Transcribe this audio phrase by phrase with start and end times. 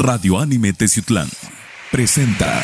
[0.00, 1.26] Radio Anime Teciutlán
[1.90, 2.62] presenta.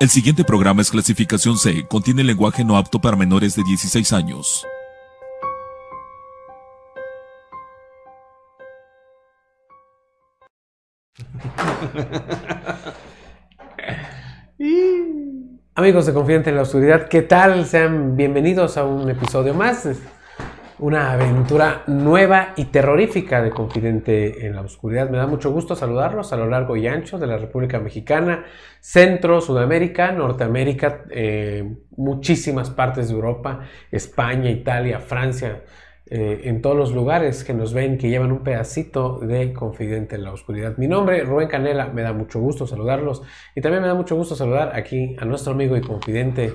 [0.00, 4.66] El siguiente programa es clasificación C, contiene lenguaje no apto para menores de 16 años.
[15.76, 17.64] Amigos de Confidente en la Oscuridad, ¿qué tal?
[17.66, 19.86] Sean bienvenidos a un episodio más.
[20.80, 25.10] Una aventura nueva y terrorífica de Confidente en la Oscuridad.
[25.10, 28.44] Me da mucho gusto saludarlos a lo largo y ancho de la República Mexicana,
[28.78, 35.64] Centro, Sudamérica, Norteamérica, eh, muchísimas partes de Europa, España, Italia, Francia,
[36.06, 40.22] eh, en todos los lugares que nos ven, que llevan un pedacito de Confidente en
[40.22, 40.76] la Oscuridad.
[40.76, 43.22] Mi nombre Rubén Canela, me da mucho gusto saludarlos
[43.56, 46.54] y también me da mucho gusto saludar aquí a nuestro amigo y confidente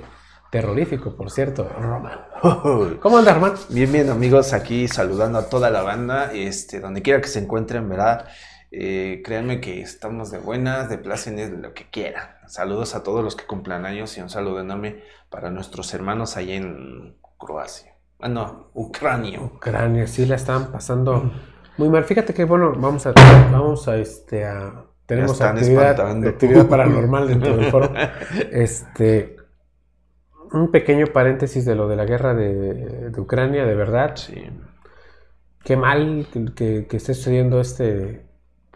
[0.53, 2.19] terrorífico, por cierto, Román.
[3.01, 3.53] ¿Cómo andas, Román?
[3.69, 7.89] Bien, bien, amigos, aquí saludando a toda la banda, este, donde quiera que se encuentren,
[7.89, 8.27] ¿verdad?
[8.69, 12.35] Eh, créanme que estamos de buenas, de plácenes, de lo que quieran.
[12.45, 16.51] Saludos a todos los que cumplan años y un saludo enorme para nuestros hermanos ahí
[16.51, 17.95] en Croacia.
[18.19, 19.41] Ah, no, Ucrania.
[19.41, 21.31] Ucrania, sí la están pasando
[21.77, 22.03] muy mal.
[22.03, 23.13] Fíjate que, bueno, vamos a,
[23.51, 27.91] vamos a, este, a, tenemos actividad, actividad paranormal dentro del foro.
[28.51, 29.37] Este,
[30.53, 34.15] un pequeño paréntesis de lo de la guerra de, de Ucrania, de verdad.
[34.15, 34.35] Sí.
[35.63, 38.25] Qué mal que, que- que esté sucediendo este,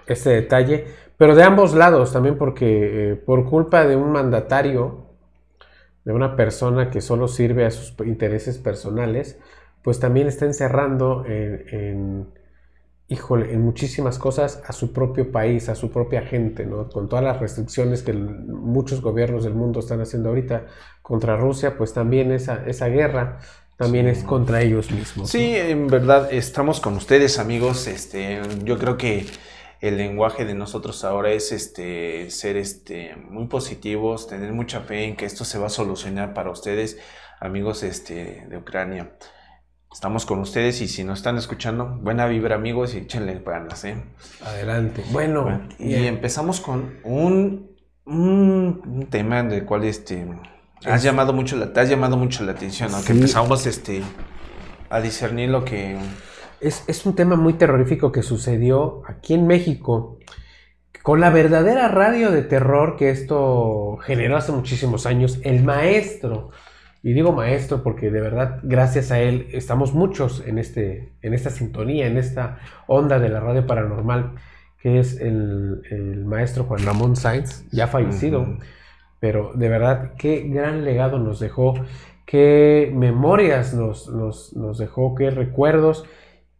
[0.07, 0.85] este detalle,
[1.17, 5.05] pero de ambos lados también porque eh, por culpa de un mandatario,
[6.05, 9.39] de una persona que solo sirve a sus intereses personales,
[9.83, 12.27] pues también está encerrando en, en,
[13.09, 16.89] híjole, en muchísimas cosas a su propio país, a su propia gente, ¿no?
[16.89, 20.65] Con todas las restricciones que muchos gobiernos del mundo están haciendo ahorita
[21.01, 23.39] contra Rusia, pues también esa, esa guerra
[23.77, 25.29] también es contra ellos mismos.
[25.29, 27.87] Sí, en verdad, estamos con ustedes, amigos.
[27.87, 29.25] Este, yo creo que
[29.79, 35.15] el lenguaje de nosotros ahora es este, ser este, muy positivos, tener mucha fe en
[35.15, 36.97] que esto se va a solucionar para ustedes,
[37.39, 39.11] amigos este, de Ucrania.
[39.97, 43.95] Estamos con ustedes y si nos están escuchando, buena vibra, amigos, y échenle ganas, ¿eh?
[44.45, 45.03] Adelante.
[45.09, 47.71] Bueno, Bueno, y empezamos con un,
[48.05, 50.27] un, un tema del cual este,
[50.85, 52.99] has llamado mucho la, te has llamado mucho la atención, ¿no?
[52.99, 53.07] Sí.
[53.07, 54.03] Que empezamos este,
[54.91, 55.97] a discernir lo que...
[56.61, 60.19] Es, es un tema muy terrorífico que sucedió aquí en México
[61.01, 66.51] con la verdadera radio de terror que esto generó hace muchísimos años, el maestro.
[67.07, 71.49] Y digo maestro porque de verdad, gracias a él, estamos muchos en, este, en esta
[71.49, 74.33] sintonía, en esta onda de la radio paranormal,
[74.81, 78.57] que es el, el maestro Juan Ramón Sainz, ya fallecido.
[79.21, 81.75] Pero de verdad, qué gran legado nos dejó,
[82.25, 86.03] qué memorias nos, nos, nos dejó, qué recuerdos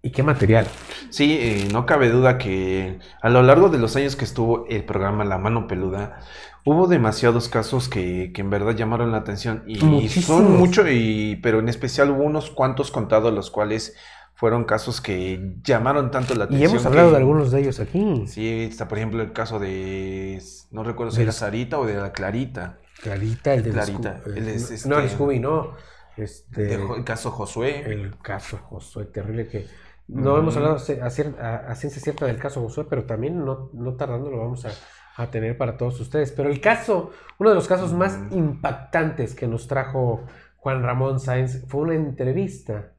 [0.01, 0.67] y qué material.
[1.09, 4.83] Sí, eh, no cabe duda que a lo largo de los años que estuvo el
[4.85, 6.19] programa La Mano Peluda,
[6.65, 10.25] hubo demasiados casos que, que en verdad llamaron la atención y Muchísimos.
[10.27, 13.95] son mucho, y, pero en especial hubo unos cuantos contados los cuales
[14.35, 16.71] fueron casos que llamaron tanto la Y atención.
[16.71, 18.23] hemos hablado que- de algunos de ellos aquí.
[18.27, 20.39] Sí, está por ejemplo el caso de,
[20.71, 24.21] no recuerdo si De era la- Sarita o de la Clarita, Clarita, el de Clarita,
[24.23, 25.73] Scoo- él es, No, el este, Scooby, no.
[26.17, 27.83] Este, de el caso Josué.
[27.91, 29.65] el caso Josué, terrible que...
[30.07, 33.69] No hemos hablado a, cier- a- a ciencia cierta del caso Josué, pero también no,
[33.73, 34.79] no tardando lo vamos a,
[35.15, 36.31] a tener para todos ustedes.
[36.31, 40.25] Pero el caso, uno de los casos más impactantes que nos trajo
[40.57, 42.93] Juan Ramón Sáenz fue una entrevista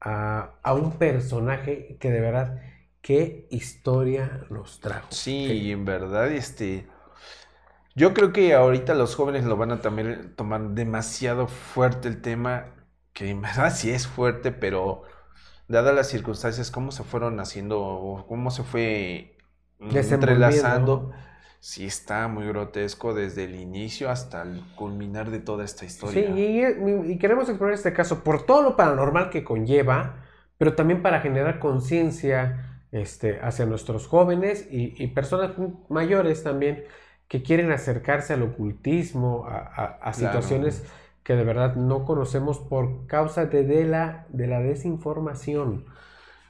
[0.00, 2.60] a, a un personaje que de verdad,
[3.02, 5.08] qué historia nos trajo.
[5.10, 6.88] Sí, en verdad, este.
[7.94, 12.74] Yo creo que ahorita los jóvenes lo van a también tomar demasiado fuerte el tema,
[13.12, 15.02] que en verdad sí es fuerte, pero
[15.68, 19.36] dadas las circunstancias, cómo se fueron haciendo, o cómo se fue
[19.78, 21.12] mm, entrelazando,
[21.60, 26.30] sí está muy grotesco desde el inicio hasta el culminar de toda esta Sí, historia.
[26.36, 30.24] y, y queremos explorar este caso por todo lo paranormal que conlleva,
[30.58, 35.52] pero también para generar conciencia este, hacia nuestros jóvenes y, y personas
[35.88, 36.84] mayores también
[37.28, 40.40] que quieren acercarse al ocultismo, a, a- a Claro.
[41.24, 45.84] Que de verdad no conocemos por causa de, de la, de la desinformación.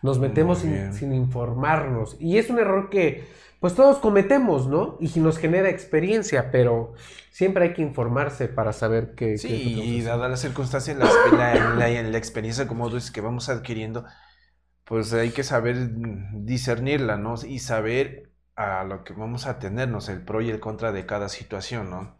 [0.03, 3.25] Nos metemos sin, sin informarnos y es un error que
[3.61, 4.97] pues todos cometemos, ¿no?
[5.01, 6.95] Y nos genera experiencia, pero
[7.31, 10.03] siempre hay que informarse para saber qué, Sí, qué es lo que vamos a y
[10.03, 14.05] dadas las circunstancias, las- la, la- la experiencia, como tú dices, que vamos adquiriendo,
[14.85, 15.91] pues hay que saber
[16.33, 17.35] discernirla, ¿no?
[17.47, 21.29] Y saber a lo que vamos a tenernos, el pro y el contra de cada
[21.29, 22.19] situación, ¿no?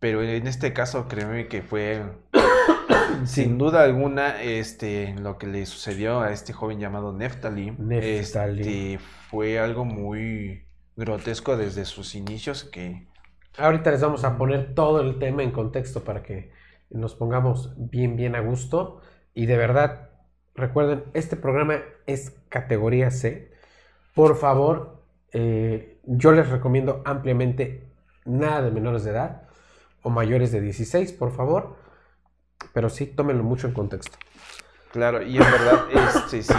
[0.00, 2.02] Pero en este caso, créeme que fue
[3.24, 8.60] Sin duda alguna, este, lo que le sucedió a este joven llamado Neftali, Neftali.
[8.60, 8.98] este,
[9.28, 10.64] fue algo muy
[10.96, 13.06] grotesco desde sus inicios que
[13.58, 16.52] Ahorita les vamos a poner todo el tema en contexto para que
[16.88, 19.00] nos pongamos bien, bien a gusto.
[19.34, 20.10] Y de verdad,
[20.54, 23.50] recuerden, este programa es categoría C.
[24.14, 27.88] Por favor, eh, yo les recomiendo ampliamente
[28.24, 29.49] nada de menores de edad
[30.02, 31.76] o mayores de 16, por favor.
[32.72, 34.18] Pero sí, tómenlo mucho en contexto.
[34.92, 35.86] Claro, y en verdad,
[36.16, 36.54] este, si,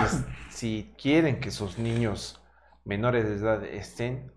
[0.50, 2.42] si quieren que sus niños
[2.86, 4.32] menores de edad estén,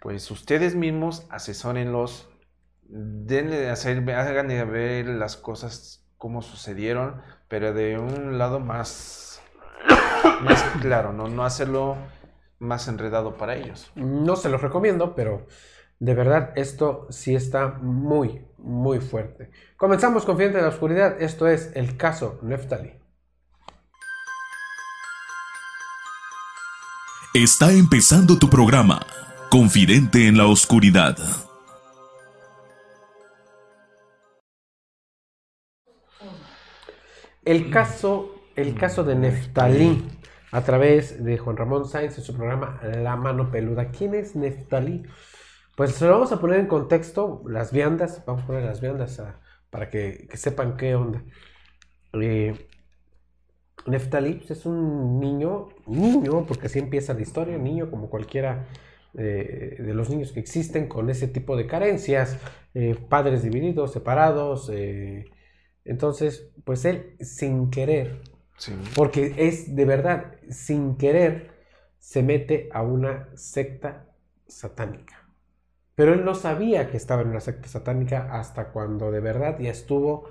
[0.00, 2.28] pues ustedes mismos asesórenlos,
[2.82, 9.40] denle hacer, háganle ver las cosas como sucedieron, pero de un lado más,
[10.42, 11.28] más claro, ¿no?
[11.28, 11.96] no hacerlo
[12.58, 13.90] más enredado para ellos.
[13.94, 15.46] No se los recomiendo, pero
[16.02, 19.52] de verdad esto sí está muy, muy fuerte.
[19.76, 21.22] Comenzamos Confidente de la Oscuridad.
[21.22, 22.94] Esto es el caso Neftali.
[27.34, 29.06] Está empezando tu programa,
[29.48, 31.16] Confidente en la Oscuridad.
[37.44, 40.04] El caso, el caso de Neftalí,
[40.50, 43.92] a través de Juan Ramón Sáenz en su programa La Mano Peluda.
[43.92, 45.04] ¿Quién es Neftalí?
[45.76, 49.18] Pues se lo vamos a poner en contexto, las viandas, vamos a poner las viandas
[49.20, 49.40] a-
[49.70, 51.22] para que, que sepan qué onda.
[52.14, 52.54] Eh,
[53.86, 58.66] Neftalí es un niño, niño, porque así empieza la historia, niño como cualquiera
[59.18, 62.38] eh, de los niños que existen con ese tipo de carencias,
[62.74, 65.24] eh, padres divididos, separados, eh,
[65.84, 68.22] entonces, pues él sin querer,
[68.56, 68.72] Sí.
[68.94, 71.50] porque es de verdad, sin querer,
[71.98, 74.06] se mete a una secta
[74.46, 75.21] satánica.
[75.94, 79.70] Pero él no sabía que estaba en una secta satánica hasta cuando de verdad ya
[79.70, 80.28] estuvo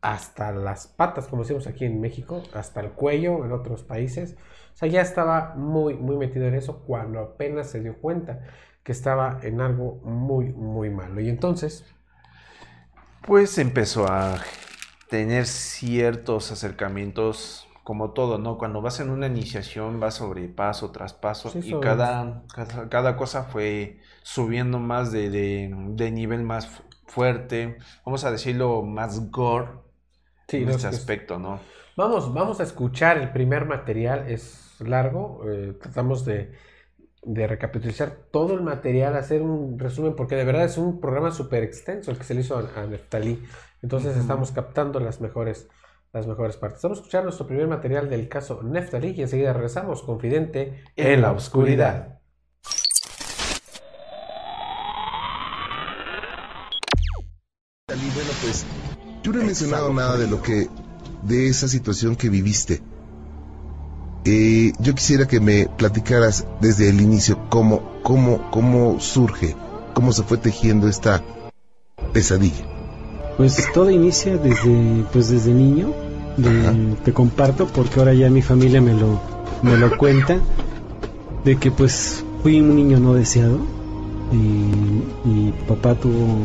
[0.00, 4.36] hasta las patas, como decimos aquí en México, hasta el cuello en otros países.
[4.74, 8.40] O sea, ya estaba muy, muy metido en eso cuando apenas se dio cuenta
[8.84, 11.20] que estaba en algo muy, muy malo.
[11.20, 11.86] Y entonces,
[13.26, 14.42] Pues empezó a
[15.10, 18.58] tener ciertos acercamientos, como todo, ¿no?
[18.58, 22.88] Cuando vas en una iniciación, vas sobre paso tras paso, Sí, y sobre- cada, cada,
[22.90, 28.82] cada cosa fue subiendo más de, de, de nivel más fu- fuerte, vamos a decirlo,
[28.82, 29.70] más gore
[30.48, 31.60] sí, en este aspecto, ¿no?
[31.96, 36.52] Vamos, vamos a escuchar el primer material, es largo, eh, tratamos de,
[37.22, 41.64] de recapitular todo el material, hacer un resumen, porque de verdad es un programa súper
[41.64, 43.44] extenso el que se le hizo a, a Neftalí,
[43.82, 45.70] entonces estamos captando las mejores,
[46.12, 46.82] las mejores partes.
[46.82, 51.32] Vamos a escuchar nuestro primer material del caso Neftalí y enseguida regresamos, confidente en la
[51.32, 52.18] oscuridad.
[57.88, 58.64] Bueno, pues
[59.22, 60.68] yo no he mencionado nada de lo que,
[61.22, 62.82] de esa situación que viviste.
[64.24, 69.56] Eh, yo quisiera que me platicaras desde el inicio cómo, cómo, cómo surge,
[69.94, 71.22] cómo se fue tejiendo esta
[72.12, 72.77] pesadilla.
[73.38, 75.88] Pues todo inicia desde, pues desde niño.
[76.36, 79.18] de- te comparto porque ahora ya mi familia me lo,
[79.62, 80.38] me lo cuenta
[81.44, 83.58] de que pues fui un niño no deseado
[84.32, 86.36] y, y papá tuvo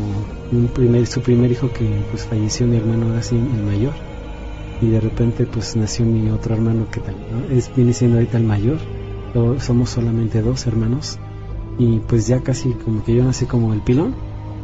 [0.50, 3.92] un primer, su primer hijo que pues falleció mi hermano ahora sí el mayor
[4.82, 7.56] y de repente pues nació mi otro hermano que también ¿no?
[7.56, 8.78] es viene siendo ahorita el mayor
[9.60, 11.18] somos solamente dos hermanos
[11.78, 14.14] y pues ya casi como que yo nací como el pilón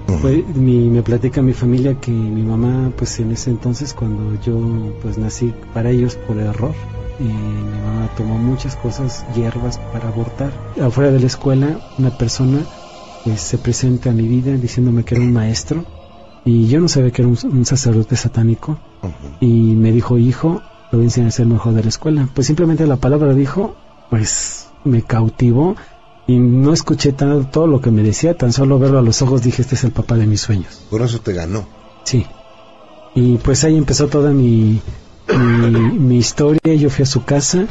[0.06, 4.92] pues, mi, me platica mi familia que mi mamá, pues en ese entonces, cuando yo
[5.02, 6.74] pues nací para ellos por error,
[7.20, 10.52] eh, mi mamá tomó muchas cosas, hierbas para abortar.
[10.80, 12.66] Afuera de la escuela, una persona
[13.24, 15.84] pues, se presenta a mi vida diciéndome que era un maestro
[16.44, 18.78] y yo no sabía que era un, un sacerdote satánico
[19.40, 22.28] y me dijo, hijo, lo voy a enseñar a ser el mejor de la escuela.
[22.34, 23.76] Pues simplemente la palabra dijo,
[24.08, 25.76] pues me cautivó
[26.34, 29.42] y no escuché tan- todo lo que me decía, tan solo verlo a los ojos
[29.42, 30.80] dije, este es el papá de mis sueños.
[30.90, 31.66] Con eso te ganó.
[32.04, 32.26] Sí.
[33.14, 34.80] Y pues ahí empezó toda mi,
[35.28, 35.70] mi,
[36.08, 37.66] mi historia, yo fui a su casa.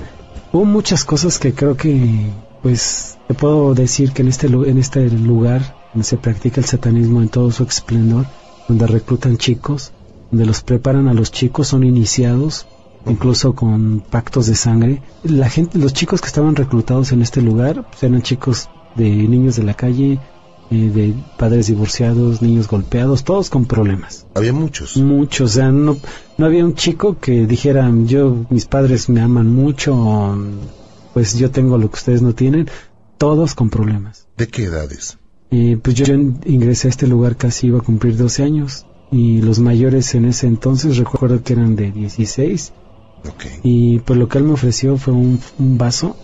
[0.52, 2.30] Hubo muchas cosas que creo que,
[2.64, 7.22] pues, te puedo decir que en este, en este lugar donde se practica el satanismo
[7.22, 8.26] en todo su esplendor,
[8.68, 9.92] donde reclutan chicos,
[10.32, 12.66] donde los preparan a los chicos, son iniciados,
[13.06, 15.02] incluso con pactos de sangre.
[15.24, 19.56] La gente, los chicos que estaban reclutados en este lugar, pues, eran chicos de niños
[19.56, 20.20] de la calle,
[20.72, 24.28] eh, de padres divorciados, niños golpeados, todos con problemas.
[24.36, 24.98] Había muchos.
[24.98, 25.98] Muchos, o sea, no,
[26.38, 30.38] no había un chico que dijera, yo, mis padres me aman mucho, o,
[31.14, 32.70] pues yo tengo lo que ustedes no tienen,
[33.18, 34.28] todos con problemas.
[34.38, 35.18] ¿De qué edades?
[35.52, 38.86] Y pues yo ingresé a este lugar casi iba a cumplir 12 años.
[39.12, 42.74] y los mayores en ese entonces recuerdo que eran de 16
[43.28, 43.46] Ok.
[43.64, 46.16] y pues lo que él me ofreció fue un, un vaso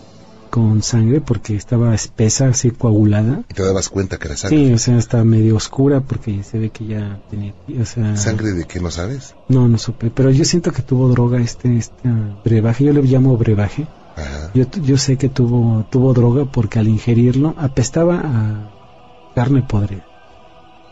[0.49, 3.41] con sangre porque estaba espesa, así coagulada.
[3.49, 4.57] ¿Y te dabas cuenta que era sangre?
[4.67, 8.53] Sí, o sea, está medio oscura porque se ve que ya tenía, o sea, ¿Sangre
[8.53, 9.35] de qué no sabes?
[9.49, 12.09] no, no supe, pero yo siento que tuvo droga este, este
[12.45, 13.85] brebaje, yo le llamo brebaje.
[14.15, 14.51] Ajá.
[14.53, 20.05] Yo, yo sé que tuvo, tuvo droga porque al ingerirlo apestaba a carne podrida.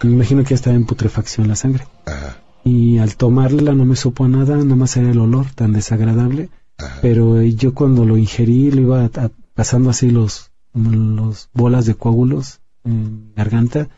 [0.04, 1.86] Me imagino que ya estaba en putrefacción la sangre.
[2.06, 2.36] Ajá.
[2.64, 6.50] Y al tomarla no me supo a nada, nada más era el olor tan desagradable.
[6.78, 7.00] Ajá.
[7.02, 11.86] Pero eh, yo cuando lo ingerí, lo iba a- a- pasando así los, los bolas
[11.86, 13.90] de coágulos en mi garganta,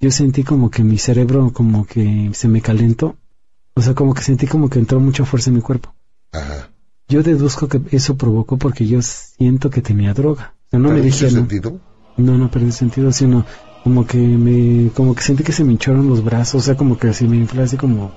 [0.00, 3.16] yo sentí como que mi cerebro como que se me calentó.
[3.74, 5.94] O sea, como que sentí como que entró mucha fuerza en mi cuerpo.
[6.32, 6.70] Ajá.
[7.08, 10.54] Yo deduzco que eso provocó porque yo siento que tenía droga.
[10.68, 11.80] O sea, no me ¿Perdiste dije, no, sentido?
[12.16, 13.44] no, no perdí sentido, sino
[13.84, 16.98] como que me, como que sentí que se me hincharon los brazos, o sea, como
[16.98, 18.10] que así me inflé así como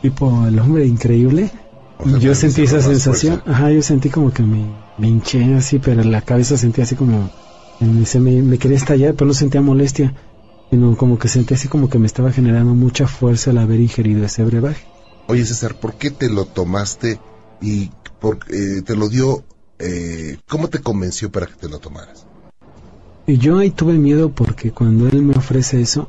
[0.00, 1.50] tipo el hombre increíble.
[1.98, 3.50] O sea, yo sentí esa sensación, fuerza.
[3.52, 4.64] ajá, yo sentí como que me,
[4.96, 7.28] me hinché así, pero en la cabeza sentía así como,
[8.06, 10.14] se me, me quería estallar, pero no sentía molestia,
[10.70, 14.24] sino como que sentía así como que me estaba generando mucha fuerza al haber ingerido
[14.24, 14.86] ese brebaje.
[15.26, 17.20] Oye, César, ¿por qué te lo tomaste
[17.60, 17.90] y
[18.20, 19.44] por, eh, te lo dio?
[19.78, 22.26] eh, ¿Cómo te convenció para que te lo tomaras?
[23.30, 26.08] Y yo ahí tuve miedo porque cuando él me ofrece eso,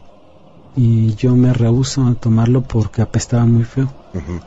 [0.76, 3.94] y yo me rehuso a tomarlo porque apestaba muy feo.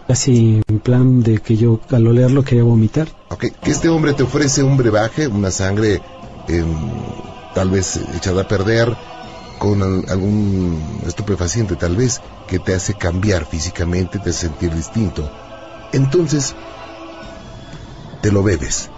[0.08, 3.06] Casi en plan de que yo al olerlo quería vomitar.
[3.28, 6.02] Ok, que este hombre te ofrece un brebaje, una sangre
[6.48, 6.66] em,
[7.54, 8.96] tal vez echada a perder,
[9.58, 15.30] con al- algún estupefaciente tal vez, que te hace cambiar físicamente, te hace sentir distinto.
[15.92, 16.56] Entonces,
[18.20, 18.90] te lo bebes.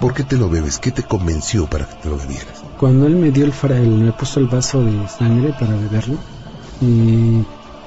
[0.00, 0.78] ¿Por qué te lo bebes?
[0.78, 2.62] ¿Qué te convenció para que te lo bebieras?
[2.84, 6.18] Cuando él me dio el, fra- el- me puso el vaso de sangre para beberlo,
[6.82, 7.42] y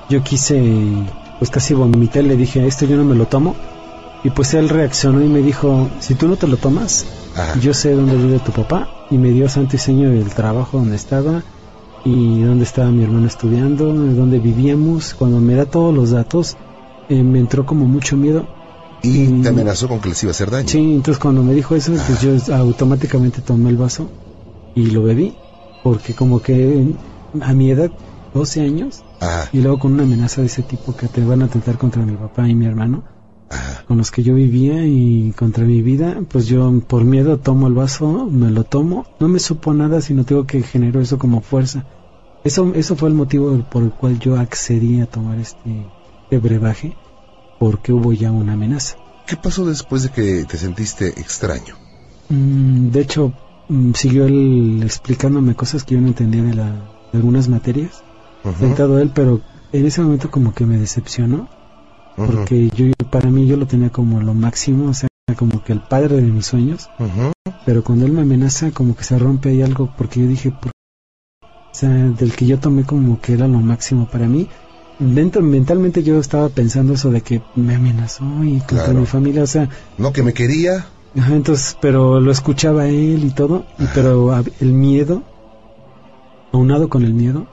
[0.10, 1.04] yo quise,
[1.38, 3.56] pues casi vomité, le dije, esto yo no me lo tomo.
[4.24, 7.60] Y pues él reaccionó y me dijo, si tú no te lo tomas, Ajá.
[7.60, 8.90] yo sé dónde vive tu papá.
[9.12, 11.44] Y me dio santo y seño del trabajo donde estaba
[12.04, 15.14] y dónde estaba mi hermano estudiando, de dónde vivíamos.
[15.14, 16.58] Cuando me da todos los datos,
[17.08, 18.48] eh, me entró como mucho miedo.
[19.04, 20.68] y te amenazó con que les iba a hacer daño.
[20.68, 24.10] Sí, entonces cuando me dijo eso, pues yo automáticamente tomé el vaso
[24.78, 25.34] y lo bebí.
[25.84, 26.86] Porque como que
[27.42, 27.92] a mi edad,
[28.34, 31.46] 12 años, Ajá, y luego con una amenaza de ese tipo que te van a
[31.46, 33.04] atentar contra mi papá y mi hermano,
[33.50, 33.84] ajá.
[33.88, 37.74] con los que yo vivía y contra mi vida, pues yo por miedo tomo el
[37.74, 41.86] vaso, me lo tomo, no me supo nada, sino tengo que generó eso como fuerza.
[42.44, 45.86] Eso, eso fue el motivo por el cual yo accedí a tomar este,
[46.24, 46.96] este brebaje,
[47.60, 48.98] porque hubo ya una amenaza.
[49.26, 51.76] ¿Qué pasó después de que te sentiste extraño?
[52.30, 53.34] Mm, de hecho,
[53.70, 56.66] mm, siguió él explicándome cosas que yo no entendía de, la,
[57.12, 58.04] de algunas materias,
[59.00, 59.42] él, pero
[59.74, 61.48] en ese momento como que me decepcionó,
[62.16, 65.82] porque yo para mí yo lo tenía como lo máximo, o sea, como que el
[65.82, 66.90] padre de mis sueños,
[67.66, 70.72] pero cuando él me amenaza como que se rompe ahí algo porque yo dije ¿por
[70.72, 74.48] o sea del que yo tomé como que era lo máximo para mí.
[75.00, 79.00] Mentalmente yo estaba pensando eso de que me amenazó y contra Claro.
[79.02, 80.88] mi familia o sea No que me quería.
[81.18, 85.24] Ajá, entonces pero lo escuchaba él y todo y- pero el miedo
[86.52, 87.46] aunado con el miedo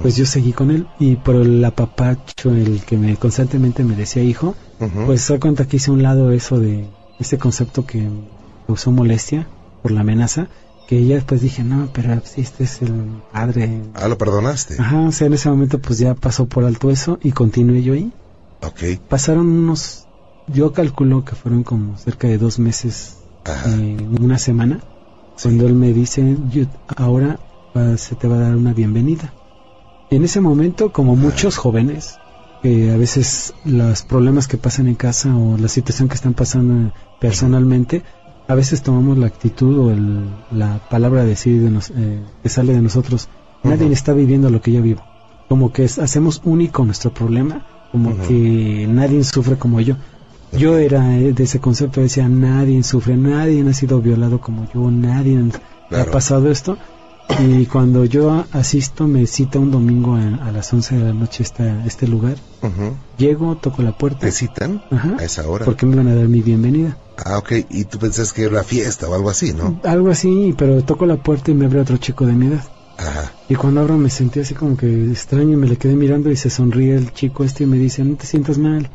[0.00, 4.22] pues yo seguí con él y por el apapacho el que me constantemente me decía
[4.22, 4.54] hijo
[5.06, 6.86] pues se da cuenta que hice un lado eso de
[7.18, 8.08] ese concepto que
[8.66, 9.46] causó molestia
[9.82, 10.48] por la amenaza,
[10.86, 12.92] que ya después dije, no, pero si este es el
[13.30, 13.82] padre.
[13.94, 14.76] Ah, lo perdonaste.
[14.80, 17.92] Ajá, o sea, en ese momento pues ya pasó por alto eso y continué yo
[17.92, 18.10] ahí.
[18.62, 18.98] Ok.
[19.08, 20.03] Pasaron unos,
[20.46, 23.16] yo calculo que fueron como cerca de dos meses,
[23.66, 24.80] eh, una semana,
[25.42, 27.40] cuando él me dice, "Yo- ahora
[27.76, 29.34] va- se te va a dar una bienvenida.
[30.10, 32.20] Y en ese momento, como muchos jóvenes,
[32.62, 36.92] que a veces los problemas que pasan en casa o la situación que están pasando
[37.18, 38.02] personalmente,
[38.46, 42.72] a veces tomamos la actitud o el- la palabra decir de nos- eh, que sale
[42.74, 43.28] de nosotros.
[43.62, 45.06] Nadie está viviendo lo que yo vivo.
[45.48, 49.96] Como que es- hacemos único nuestro problema, como que nadie sufre como yo.
[50.58, 55.38] Yo era de ese concepto, decía, nadie sufre, nadie ha sido violado como yo, nadie
[55.88, 56.08] Claro.
[56.08, 56.76] ha pasado esto.
[57.40, 61.42] Y cuando yo asisto, me cita un domingo a, a las 11 de la noche
[61.42, 62.36] esta, este lugar.
[63.16, 64.20] Llego, toco la puerta.
[64.20, 65.16] ¿Te citan Ajá.
[65.18, 65.64] a esa hora?
[65.64, 66.96] Porque me iban a dar mi bienvenida.
[67.24, 67.52] Ah, ok.
[67.70, 69.80] Y tú pensás que era fiesta o algo así, ¿no?
[69.84, 72.64] Algo así, pero toco la puerta y me abre otro chico de mi edad.
[72.98, 73.32] Ajá.
[73.48, 76.36] Y cuando abro me sentí así como que extraño y me le quedé mirando y
[76.36, 78.90] se sonríe el chico este y me dice, no te sientas mal.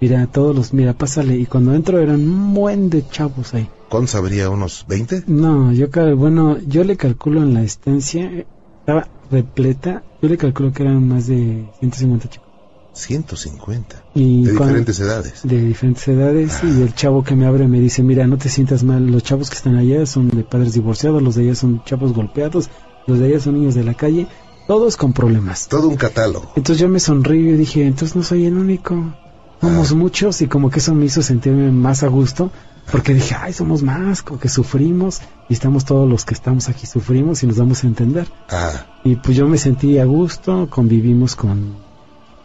[0.00, 1.36] Mira, todos los, mira, pásale.
[1.36, 3.68] Y cuando entro eran un buen de chavos ahí.
[3.88, 4.48] ¿Cuántos habría?
[4.48, 5.24] ¿Unos 20?
[5.26, 8.46] No, yo bueno, yo le calculo en la estancia, eh,
[8.80, 12.48] estaba repleta, yo le calculo que eran más de 150 chicos.
[12.92, 14.04] 150.
[14.14, 15.40] Y De cuando- diferentes edades.
[15.44, 18.82] de diferentes edades y el chavo que me abre me dice, mira, no te sientas
[18.82, 22.12] mal, los chavos que están allá son de padres divorciados, los de allá son chavos
[22.12, 22.68] golpeados,
[23.06, 24.26] los de allá son niños de la calle,
[24.66, 25.68] todos con problemas.
[25.68, 26.52] Todo un catálogo.
[26.56, 29.14] Entonces yo me sonrío y dije, entonces no soy el único,
[29.60, 32.50] somos muchos y como que eso me hizo sentirme más a gusto,
[32.90, 36.86] porque dije, ay, somos más, como que sufrimos y estamos todos los que estamos aquí
[36.86, 38.26] sufrimos y nos vamos a entender.
[38.50, 41.74] Ah, Y pues yo me sentí a gusto, convivimos con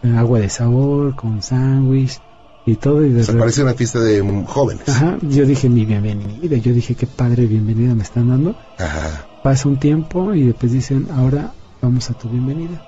[0.03, 2.19] eh, agua de sabor, con sándwich
[2.65, 3.03] y todo.
[3.05, 4.87] Y de parece una fiesta de jóvenes.
[4.89, 8.55] Ajá, yo dije mi bienvenida, yo dije qué padre bienvenida me están dando.
[8.77, 9.25] Ajá.
[9.41, 12.81] Pasa un tiempo y después dicen, ahora vamos a tu bienvenida.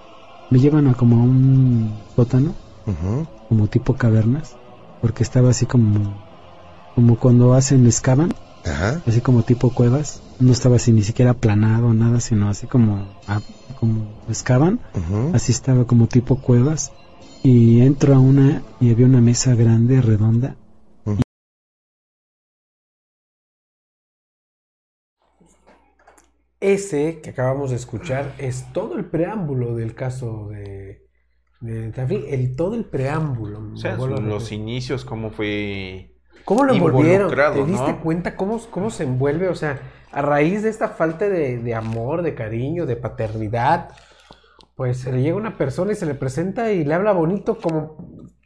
[0.50, 2.54] Me llevan a como a un sótano,
[2.86, 4.56] ujú, como tipo cavernas,
[5.02, 6.22] porque estaba así como,
[6.96, 8.34] como cuando hacen, excavan,
[8.66, 9.02] Ajá.
[9.06, 10.22] así como tipo cuevas.
[10.40, 13.42] No estaba así ni siquiera aplanado, nada, sino así como, ah,
[13.80, 14.80] como excavan.
[15.34, 16.92] Así estaba como tipo cuevas.
[17.44, 20.56] Y entro a una y había una mesa grande, redonda.
[26.60, 31.07] Ese que acabamos de escuchar es todo el preámbulo del caso de,
[31.66, 33.72] el todo el preámbulo.
[33.74, 36.12] O sea, los inicios, cómo fue...
[36.46, 37.30] ¿Cómo lo envolvieron?
[37.30, 38.02] ¿Te diste ¿no?
[38.02, 39.50] cuenta cómo, cómo se envuelve?
[39.50, 39.80] O sea,
[40.12, 43.90] a raíz de esta falta de, de amor, de cariño, de paternidad,
[44.76, 47.98] pues se le llega una persona y se le presenta y le habla bonito, como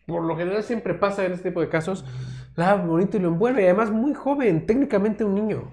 [0.08, 2.06] por lo general siempre pasa en este tipo de casos,
[2.56, 5.72] le habla bonito y lo envuelve, y además muy joven, técnicamente un niño,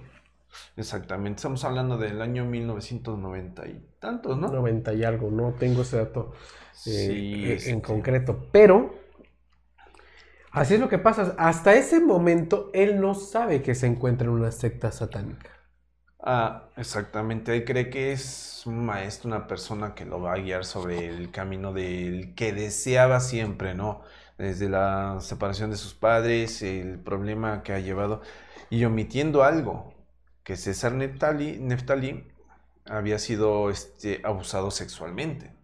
[0.76, 4.49] Exactamente, estamos hablando del año 1990 y tantos, ¿no?
[4.52, 6.33] 90 y algo, no tengo ese dato
[6.85, 8.94] eh, Sí, eh, este- en concreto, pero
[10.51, 14.33] así es lo que pasa, hasta ese momento él no sabe que se encuentra en
[14.35, 15.51] una secta satánica.
[16.20, 17.55] Ah, exactamente.
[17.57, 21.31] Él cree que es un maestro, una persona que lo va a guiar sobre el
[21.31, 24.03] camino del que deseaba siempre, ¿no?
[24.37, 28.20] Desde la separación de sus padres, el problema que ha llevado,
[28.68, 29.94] y omitiendo algo,
[30.48, 32.26] que César Neftali, Neftali
[32.87, 35.54] había sido este, abusado sexualmente.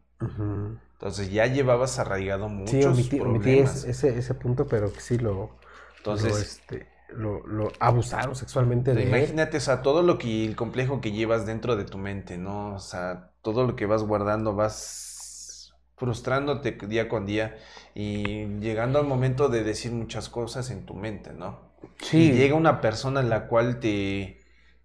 [0.94, 3.84] Entonces ya llevabas arraigado muchos Sí, omití, problemas.
[3.84, 5.58] ese, ese, ese punto, pero que sí lo,
[5.98, 9.32] Entonces, lo, este, lo, lo abusaron sexualmente de él.
[9.32, 12.74] Imagínate, o sea, todo lo que, el complejo que llevas dentro de tu mente, ¿no?
[12.74, 17.56] O sea, todo lo que vas guardando, vas frustrándote día con día
[17.94, 21.60] y llegando al momento de decir muchas cosas en tu mente, ¿no?
[21.98, 22.18] Sí.
[22.18, 24.43] Y llega una persona en la cual te,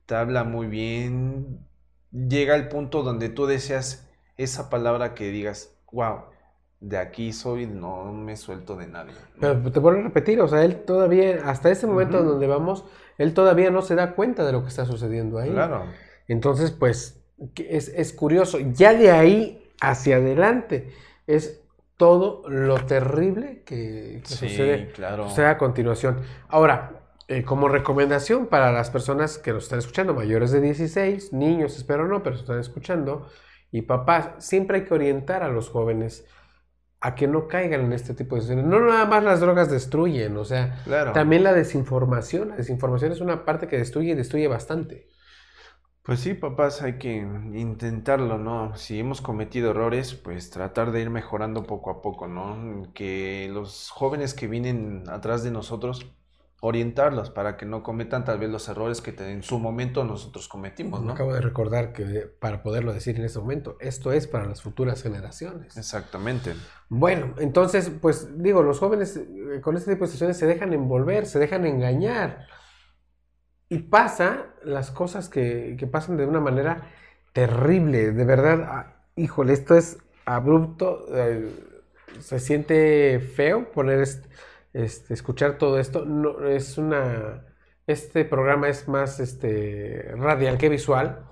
[0.10, 1.60] te habla muy bien,
[2.12, 6.22] llega al punto donde tú deseas esa palabra que digas, wow,
[6.80, 9.14] de aquí soy, no me suelto de nadie.
[9.36, 9.42] ¿no?
[9.42, 12.86] Pero te vuelvo a repetir, o sea, él todavía, hasta ese momento donde vamos,
[13.20, 15.52] él todavía no se da cuenta de lo que está sucediendo ahí.
[15.52, 15.86] Claro.
[16.28, 17.22] Entonces, pues,
[17.56, 18.58] es, es curioso.
[18.58, 20.92] Ya de ahí hacia adelante
[21.28, 21.62] es
[21.98, 25.30] todo lo terrible que, que Sí, sucede, claro.
[25.30, 26.22] sucede a continuación.
[26.48, 26.99] Ahora,
[27.30, 32.08] eh, como recomendación para las personas que nos están escuchando, mayores de 16, niños, espero
[32.08, 33.28] no, pero están escuchando,
[33.72, 36.26] y papás, siempre hay que orientar a los jóvenes
[37.02, 38.70] a que no caigan en este tipo de situaciones.
[38.70, 41.14] No nada más las drogas destruyen, o sea, Claro.
[41.14, 42.50] también la desinformación.
[42.50, 45.08] La desinformación es una parte que destruye y destruye bastante.
[46.04, 48.76] Pues sí, papás, hay que intentarlo, ¿no?
[48.76, 52.92] Si hemos cometido errores, pues tratar de ir mejorando poco a poco, ¿no?
[52.94, 56.12] Que los jóvenes que vienen atrás de nosotros,
[56.62, 60.48] orientarlos para que no cometan tal vez los errores que te- en su momento nosotros
[60.48, 61.14] cometimos, Me ¿no?
[61.14, 62.04] acabo de recordar que
[62.40, 65.78] para poderlo decir en este momento, esto es para las futuras generaciones.
[65.78, 66.54] Exactamente.
[66.90, 71.26] Bueno, entonces, pues digo, los jóvenes eh, con este tipo de situaciones se dejan envolver,
[71.26, 72.48] se dejan engañar.
[73.70, 76.90] Y pasa las cosas que, que pasan de una manera
[77.34, 78.64] terrible, de verdad.
[78.64, 81.50] ah, híjole, esto es abrupto, eh,
[82.20, 84.26] se siente feo poner est-
[84.84, 86.06] este, escuchar todo esto.
[86.06, 87.46] No, es una,
[87.88, 91.26] este programa es más este, radial que visual,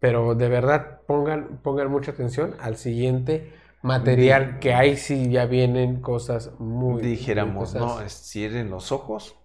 [0.00, 3.52] pero de verdad pongan, pongan mucha atención al siguiente
[3.82, 7.02] material, que ahí sí ya vienen cosas muy...
[7.02, 7.86] Dijéramos, muy ¿no?
[7.94, 9.36] cosas- Cierren los ojos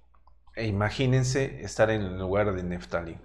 [0.55, 3.17] e imagínense estar en el lugar de Neftali.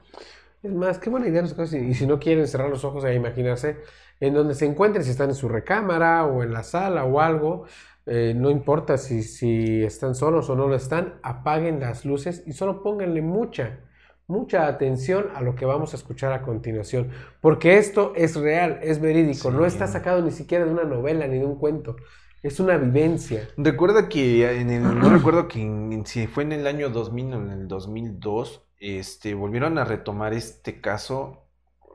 [0.62, 1.42] Es más, qué buena idea.
[1.72, 3.78] Y si no quieren cerrar los ojos e imaginarse
[4.20, 7.66] en donde se encuentren, si están en su recámara o en la sala o algo,
[8.06, 12.52] eh, no importa si, si están solos o no lo están, apaguen las luces y
[12.52, 13.80] solo pónganle mucha,
[14.26, 17.10] mucha atención a lo que vamos a escuchar a continuación.
[17.40, 21.38] Porque esto es real, es verídico, no está sacado ni siquiera de una novela ni
[21.38, 21.96] de un cuento.
[22.42, 23.48] Es una vivencia.
[23.56, 27.40] Recuerda que en el, no recuerdo que en- si fue en el año 2000 o
[27.40, 31.46] en el 2002, este, volvieron a retomar este caso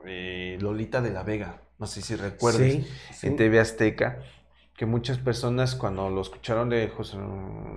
[0.06, 1.62] eh, Lolita de la Vega.
[1.78, 2.72] No sé si recuerdes.
[2.74, 3.26] Sí, sí.
[3.28, 4.22] en TV Azteca,
[4.80, 7.18] que muchas personas cuando lo escucharon de, José-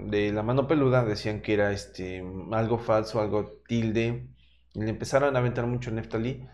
[0.05, 4.29] de la mano peluda decían que era este algo falso, algo tilde,
[4.73, 6.47] y le empezaron a aventar mucho Neftalí.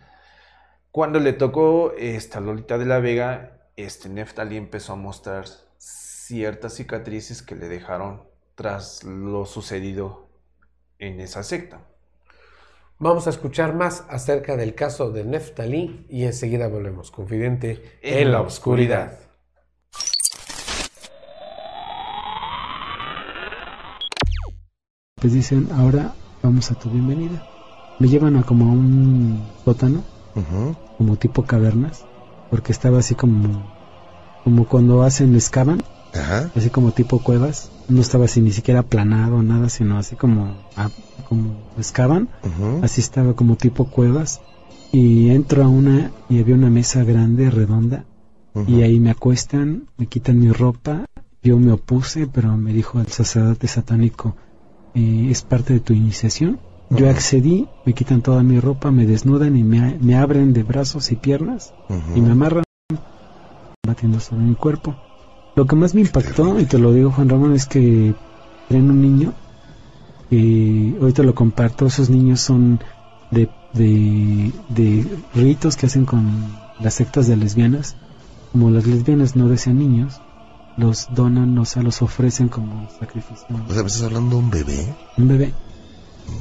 [0.90, 5.44] Cuando le tocó esta Lolita de la Vega, este Neftalí empezó a mostrar
[5.78, 8.24] ciertas cicatrices que le dejaron
[8.56, 10.30] tras lo sucedido
[10.98, 11.86] en esa secta.
[12.98, 17.12] Vamos a escuchar más acerca del caso de Neftalí y enseguida volvemos.
[17.12, 19.29] Confidente en, la oscuridad.
[25.20, 27.42] Pues dicen, ahora vamos a tu bienvenida.
[27.98, 30.02] Me llevan a como a un sótano,
[30.96, 32.06] como tipo cavernas,
[32.48, 33.62] porque estaba así como,
[34.42, 35.82] como cuando hacen, excavan,
[36.56, 37.70] así como tipo cuevas.
[37.88, 40.90] No estaba así ni siquiera aplanado, nada, sino así como, ah,
[41.28, 42.28] como excavan.
[42.82, 44.40] Así estaba como tipo cuevas.
[44.92, 48.04] Y entro a una y había una mesa grande, redonda,
[48.66, 51.04] y ahí me acuestan, me quitan mi ropa.
[51.42, 54.34] Yo me opuse, pero me dijo el sacerdote satánico,
[54.94, 56.58] eh, es parte de tu iniciación.
[56.90, 61.12] Yo accedí, me quitan toda mi ropa, me desnudan y me, me abren de brazos
[61.12, 61.72] y piernas
[62.16, 62.64] y me amarran
[63.86, 64.96] batiendo sobre mi cuerpo.
[65.54, 68.14] Lo que más me impactó, y te lo digo Juan Ramón, es que
[68.70, 69.32] en un niño,
[70.30, 72.80] y hoy te lo comparto, esos niños son
[73.30, 76.26] de, de, de ritos que hacen con
[76.80, 77.96] las sectas de lesbianas.
[78.52, 80.20] Como las lesbianas no desean niños,
[80.76, 83.46] los donan, o sea, los ofrecen como sacrificio.
[83.68, 84.94] O sea, ¿me estás hablando de un bebé?
[85.16, 85.52] Un bebé.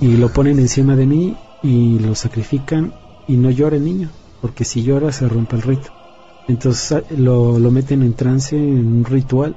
[0.01, 2.93] Y lo ponen encima de mí y lo sacrifican
[3.27, 4.09] y no llora el niño,
[4.41, 5.91] porque si llora se rompe el rito.
[6.47, 9.55] Entonces ah, lo, lo meten en trance, en un ritual,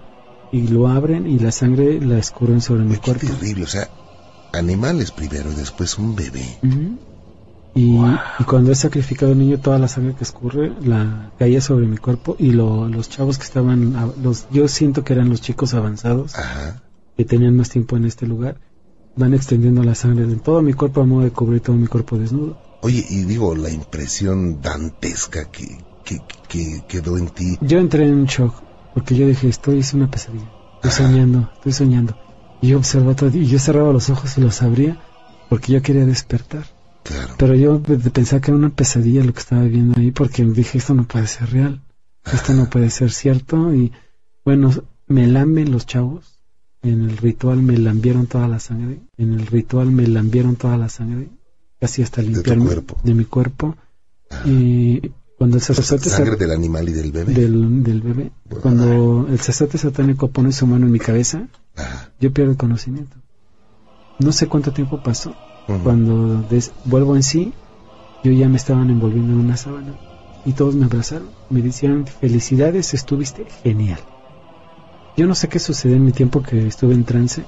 [0.53, 3.27] y lo abren y la sangre la escurren sobre mi cuerpo.
[3.27, 3.65] terrible.
[3.65, 3.89] O sea,
[4.53, 6.59] animales primero y después un bebé.
[7.75, 7.97] Y,
[8.39, 11.97] y cuando he sacrificado al niño, toda la sangre que escurre la caía sobre mi
[11.97, 16.35] cuerpo y lo- los chavos que estaban, los, yo siento que eran los chicos avanzados,
[16.37, 16.83] Ajá.
[17.17, 18.57] que tenían más tiempo en este lugar,
[19.17, 22.19] van extendiendo la sangre de todo mi cuerpo a modo de cubrir todo mi cuerpo
[22.19, 22.59] desnudo.
[22.83, 27.57] Oye, y digo, la impresión dantesca que, que, que quedó en ti.
[27.61, 28.55] Yo entré en un shock
[28.95, 30.51] porque yo dije, estoy es una pesadilla,
[30.83, 32.17] estoy soñando, estoy soñando.
[32.61, 34.97] Y yo observaba todo y yo cerraba los ojos y los abría
[35.49, 36.65] porque yo quería despertar.
[37.05, 37.35] Claro.
[37.39, 40.45] Pero yo de- de- pensaba que era una pesadilla lo que estaba viendo ahí porque
[40.45, 41.81] dije, esto no puede ser real,
[42.33, 43.75] esto no puede ser cierto.
[43.75, 43.93] Y
[44.45, 44.71] bueno,
[45.09, 46.39] me lamben los chavos.
[46.83, 49.01] En el ritual me lambieron toda la sangre.
[49.17, 51.29] En el ritual me lambieron toda la sangre,
[51.81, 52.97] casi hasta limpiarme cuerpo.
[53.05, 53.77] de mi cuerpo.
[54.31, 54.49] Ajá.
[54.49, 57.35] Y cuando el sacerdote Sangre del animal y del bebé.
[57.35, 58.33] del, del bebé.
[58.61, 61.49] Cuando el sacerdote satánico pone su mano en mi cabeza,
[62.21, 63.17] yo pierdo el conocimiento.
[64.21, 65.35] No sé cuánto tiempo pasó.
[65.67, 66.45] Cuando
[66.85, 67.53] vuelvo en sí,
[68.23, 69.95] yo ya me estaban envolviendo en una sábana
[70.45, 71.29] y todos me abrazaron.
[71.51, 74.01] Me decían, felicidades, estuviste genial.
[75.17, 77.45] Yo no sé qué sucedió en mi tiempo que estuve en trance.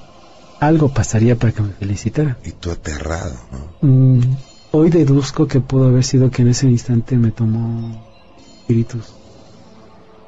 [0.59, 2.37] Algo pasaría para que me felicitaran.
[2.45, 3.87] Y tú aterrado, ¿no?
[3.87, 4.21] Mm,
[4.71, 7.91] hoy deduzco que pudo haber sido que en ese instante me tomó
[8.37, 9.13] espíritus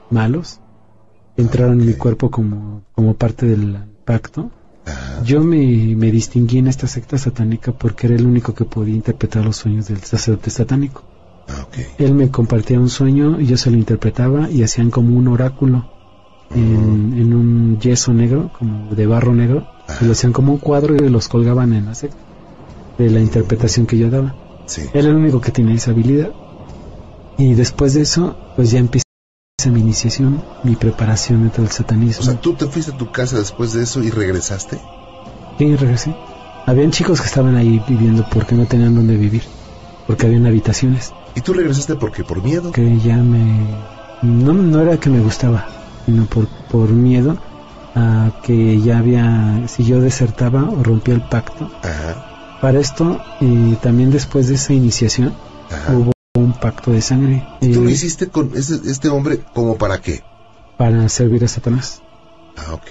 [0.09, 0.59] malos.
[1.37, 4.49] Entraron en mi cuerpo como, como parte del pacto.
[4.87, 5.21] Ajá.
[5.23, 9.45] Yo me, me distinguí en esta secta satánica porque era el único que podía interpretar
[9.45, 11.03] los sueños del sacerdote satánico.
[11.47, 11.67] Ah.
[11.97, 15.85] Él me compartía un sueño y yo se lo interpretaba y hacían como un oráculo
[16.53, 19.67] en, en un yeso negro, como de barro negro,
[20.01, 22.17] y lo hacían como un cuadro y los colgaban en la secta
[22.97, 24.35] de la interpretación que yo daba.
[24.65, 24.81] Sí.
[24.93, 26.31] Él era el único que tenía esa habilidad.
[27.37, 28.79] Y después de eso, pues ya
[29.59, 32.21] empieza mi iniciación, mi preparación dentro del satanismo.
[32.21, 34.77] O sea, tú te fuiste a tu casa después de eso y regresaste.
[35.57, 36.15] Y regresé.
[36.67, 39.41] Habían chicos que estaban ahí viviendo porque no tenían dónde vivir,
[40.05, 42.71] porque habían habitaciones ¿Y tú regresaste porque por miedo?
[42.71, 43.65] que ya me...
[44.21, 45.65] No, no era que me gustaba,
[46.05, 47.35] sino por, por miedo
[47.95, 49.63] a que ya había...
[49.67, 51.71] Si yo desertaba o rompía el pacto.
[51.81, 52.59] Ajá.
[52.61, 55.33] Para esto, y también después de esa iniciación,
[55.71, 55.93] Ajá.
[55.93, 59.77] hubo un pacto de sangre ¿Y tú eh, lo hiciste con este, este hombre como
[59.77, 60.23] para qué?
[60.77, 62.01] para servir a Satanás.
[62.55, 62.87] Ah, ok.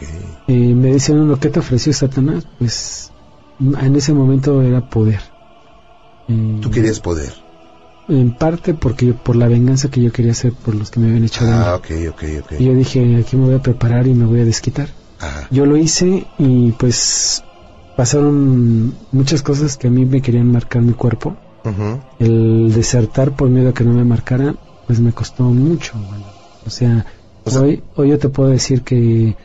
[0.48, 3.12] Eh, me decían lo que te ofreció Satanás, pues
[3.60, 5.20] en ese momento era poder.
[6.28, 7.32] Eh, Tú querías poder.
[8.08, 11.24] En parte porque por la venganza que yo quería hacer por los que me habían
[11.24, 11.64] hecho daño.
[11.64, 12.52] Ah, ok, ok, ok.
[12.58, 14.88] Y yo dije, aquí me voy a preparar y me voy a desquitar.
[15.20, 15.48] Ajá.
[15.50, 17.42] Yo lo hice y pues
[17.96, 21.36] pasaron muchas cosas que a mí me querían marcar mi cuerpo.
[22.18, 24.54] El desertar por miedo a que no me marcara,
[24.86, 25.92] pues me costó mucho.
[26.08, 26.24] bueno.
[26.66, 27.06] O sea,
[27.44, 29.36] O sea- hoy, hoy yo te puedo decir que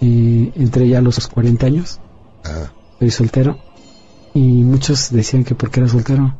[0.00, 1.98] eh, entré ya a los 40 años,
[2.44, 2.72] Ajá.
[2.98, 3.58] soy soltero,
[4.34, 6.34] y muchos decían que porque era soltero.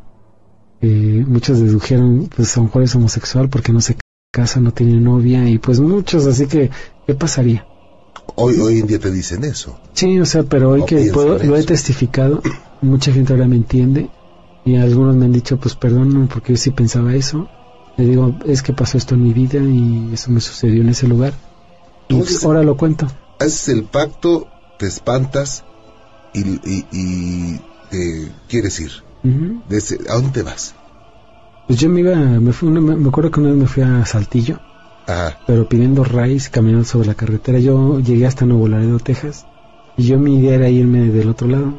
[0.80, 3.96] Eh, muchos dedujeron, pues a lo mejor es homosexual porque no se
[4.32, 6.70] casa, no tiene novia y pues muchos, así que,
[7.06, 7.66] ¿qué pasaría?
[8.36, 9.76] Hoy, hoy en día te dicen eso.
[9.94, 12.40] Sí, o sea, pero hoy que puedo- lo he testificado,
[12.80, 14.08] mucha gente ahora me entiende
[14.68, 17.48] y algunos me han dicho, pues perdóname porque yo sí pensaba eso.
[17.96, 21.08] Le digo, es que pasó esto en mi vida y eso me sucedió en ese
[21.08, 21.32] lugar.
[22.08, 23.06] Y Entonces- ahora lo cuento.
[23.40, 25.64] Haces el pacto, te espantas
[26.32, 28.90] y, y, y te quieres ir.
[29.24, 29.62] Ujú.
[29.68, 30.74] De ese- ¿A dónde te vas?
[31.66, 34.58] Pues yo me iba, me, fui me acuerdo que una vez me fui a Saltillo,
[35.06, 35.38] Ajá.
[35.46, 37.58] pero pidiendo raíz, caminando sobre la carretera.
[37.58, 39.44] Yo llegué hasta Nuevo Laredo, Texas,
[39.96, 41.74] y yo mi idea era irme del otro lado,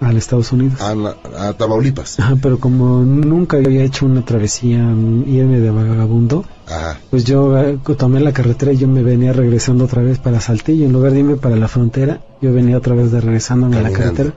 [0.00, 0.80] al Estados Unidos.
[0.80, 2.20] A, la- a Tamaulipas.
[2.20, 6.98] Ajá, pero como nunca había hecho una travesía, irme de vagabundo, Ajá.
[7.10, 10.86] pues yo eh, tomé la carretera y yo me venía regresando otra vez para Saltillo.
[10.86, 13.90] En lugar de irme para la frontera, yo venía otra vez de regresándome a la
[13.92, 14.32] carretera.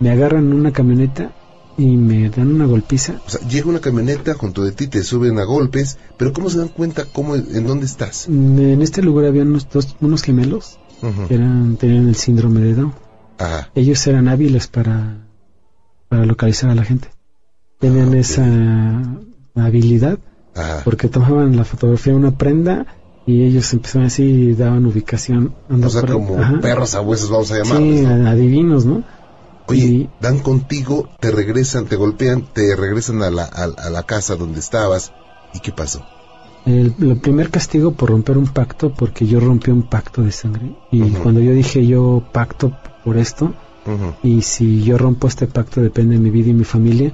[0.00, 1.32] Me agarran una camioneta
[1.78, 3.14] y me dan una golpiza.
[3.26, 6.58] O sea, llega una camioneta junto de ti, te suben a golpes, pero ¿cómo se
[6.58, 8.26] dan cuenta cómo, en dónde estás?
[8.28, 10.78] Mm, En este lugar había unos, dos, unos gemelos
[11.28, 12.92] que eran, tenían el síndrome de Down.
[13.42, 13.70] Ajá.
[13.74, 15.26] Ellos eran hábiles para,
[16.08, 17.08] para localizar a la gente.
[17.78, 18.44] Tenían Ah, esa
[19.56, 20.18] habilidad
[20.54, 20.80] Ajá.
[20.84, 22.86] porque tomaban la fotografía de una prenda
[23.26, 25.54] y ellos empezaban así y daban ubicación.
[25.68, 26.60] O sea, como Ajá.
[26.60, 27.98] perros a huesos vamos a llamarlos.
[28.00, 29.02] Sí, adivinos, ¿no?
[29.68, 34.02] Oye, y- dan contigo, te regresan, te golpean, te regresan a la, a, a la
[34.04, 35.12] casa donde estabas.
[35.54, 36.04] ¿Y qué pasó?
[36.66, 40.72] El, el primer castigo por romper un pacto, porque yo rompí un pacto de sangre.
[40.90, 42.72] Y cuando yo dije yo pacto
[43.04, 43.52] por esto,
[44.22, 47.12] y si yo rompo este pacto depende de mi vida y mi familia,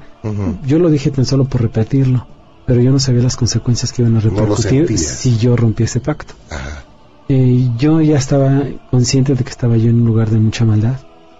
[0.66, 2.27] yo lo dije tan solo por repetirlo.
[2.66, 6.35] Pero yo no sabía las consecuencias que iban a repercutir si yo rompí ese pacto.
[6.51, 6.85] Ajá.
[7.31, 10.96] Eh, yo ya estaba consciente de que estaba yo en un lugar de mucha maldad.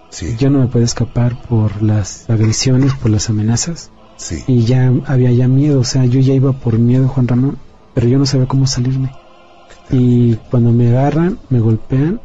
[0.09, 3.91] Sí, Yo no me podía escapar por las agresiones, por las amenazas.
[4.17, 4.43] sí.
[4.47, 7.57] y ya había ya miedo, o sea, yo ya iba por miedo, Juan Ramón,
[7.93, 9.11] pero yo no sabía cómo salirme.
[9.91, 12.19] Y cuando me agarran, me golpean,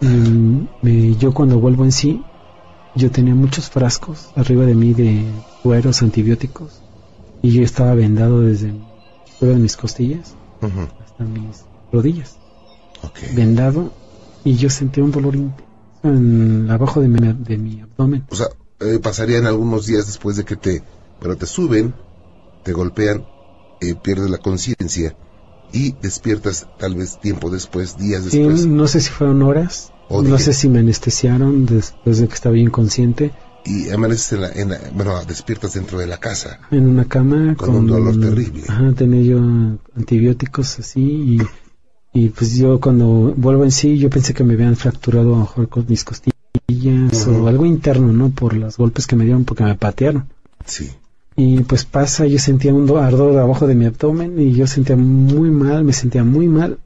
[0.00, 2.24] me- yo cuando vuelvo en sí,
[2.94, 6.82] yo tenía muchos frascos arriba de mí de cueros antibióticos
[7.42, 8.74] y yo estaba vendado desde
[9.38, 10.34] fuera de mis costillas
[11.00, 12.38] hasta mis rodillas,
[13.34, 13.92] vendado
[14.44, 15.68] y yo sentía un dolor intenso
[16.04, 18.24] en abajo de mi, de mi abdomen.
[18.30, 18.46] O sea,
[18.80, 20.82] eh, pasarían algunos días después de que te,
[21.20, 21.94] bueno, te suben,
[22.62, 23.24] te golpean,
[23.80, 25.14] eh, pierdes la conciencia
[25.72, 28.66] y despiertas tal vez tiempo después, días Sí, después.
[28.66, 32.34] no sé si fueron horas, O no dije- sé si me anestesiaron después de que
[32.34, 33.32] estaba inconsciente
[33.64, 36.60] Y amaneces en la, en la- bueno, despiertas dentro de la casa.
[36.70, 38.62] en una cama Con un dolor terrible.
[38.68, 39.38] Ajá, tenía yo
[39.96, 44.76] antibióticos así y, y pues yo cuando vuelvo en sí yo pensé que me habían
[44.76, 48.30] fracturado a lo mejor con mis costillas o algo interno, ¿no?
[48.30, 50.28] Por los golpes que me dieron porque me patearon.
[50.64, 50.90] Sí.
[51.40, 54.96] Y pues pasa, yo sentía un do- ardor abajo de mi abdomen y yo sentía
[54.96, 56.78] muy mal, me sentía muy mal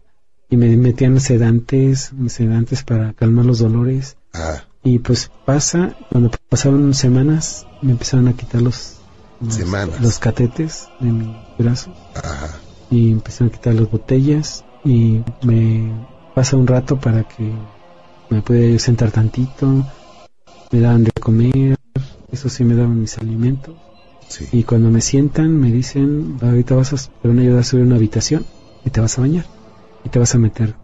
[0.50, 4.18] y me metían sedantes, sedantes para calmar los dolores.
[4.34, 8.98] Ah, Y pues pasa, cuando pasaron semanas, me empezaron a quitar los,
[9.40, 9.98] los, Semanas.
[10.02, 12.54] los catetes de mi brazo ajá.
[12.90, 15.90] y empezaron a quitar las botellas y me
[16.34, 17.50] pasa un rato para que
[18.28, 19.66] me pudiera yo sentar tantito,
[20.70, 21.76] me daban de comer,
[22.30, 23.74] eso sí me daban mis alimentos
[24.32, 24.48] Sí.
[24.50, 27.84] y cuando me sientan me dicen, ahorita vas a, te van a ayudar a subir
[27.84, 28.46] una habitación
[28.84, 29.44] y te vas a bañar
[30.04, 30.74] y te vas a meter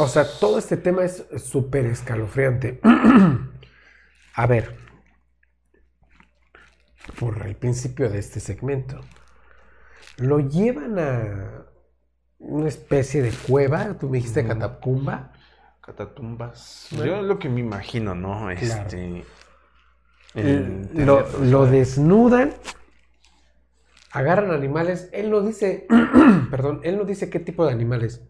[0.00, 2.80] O sea, todo este tema es súper escalofriante.
[4.34, 4.74] A ver,
[7.18, 8.98] por el principio de este segmento,
[10.16, 11.66] lo llevan a
[12.38, 15.29] una especie de cueva, tú me dijiste catacumba.
[15.90, 16.88] Catatumbas.
[16.92, 17.06] Bueno.
[17.16, 18.50] Yo lo que me imagino, ¿no?
[18.50, 19.24] Este.
[20.36, 22.54] Eh, lo, lo desnudan,
[24.12, 25.86] agarran animales, él no dice,
[26.50, 28.22] perdón, él no dice qué tipo de animales,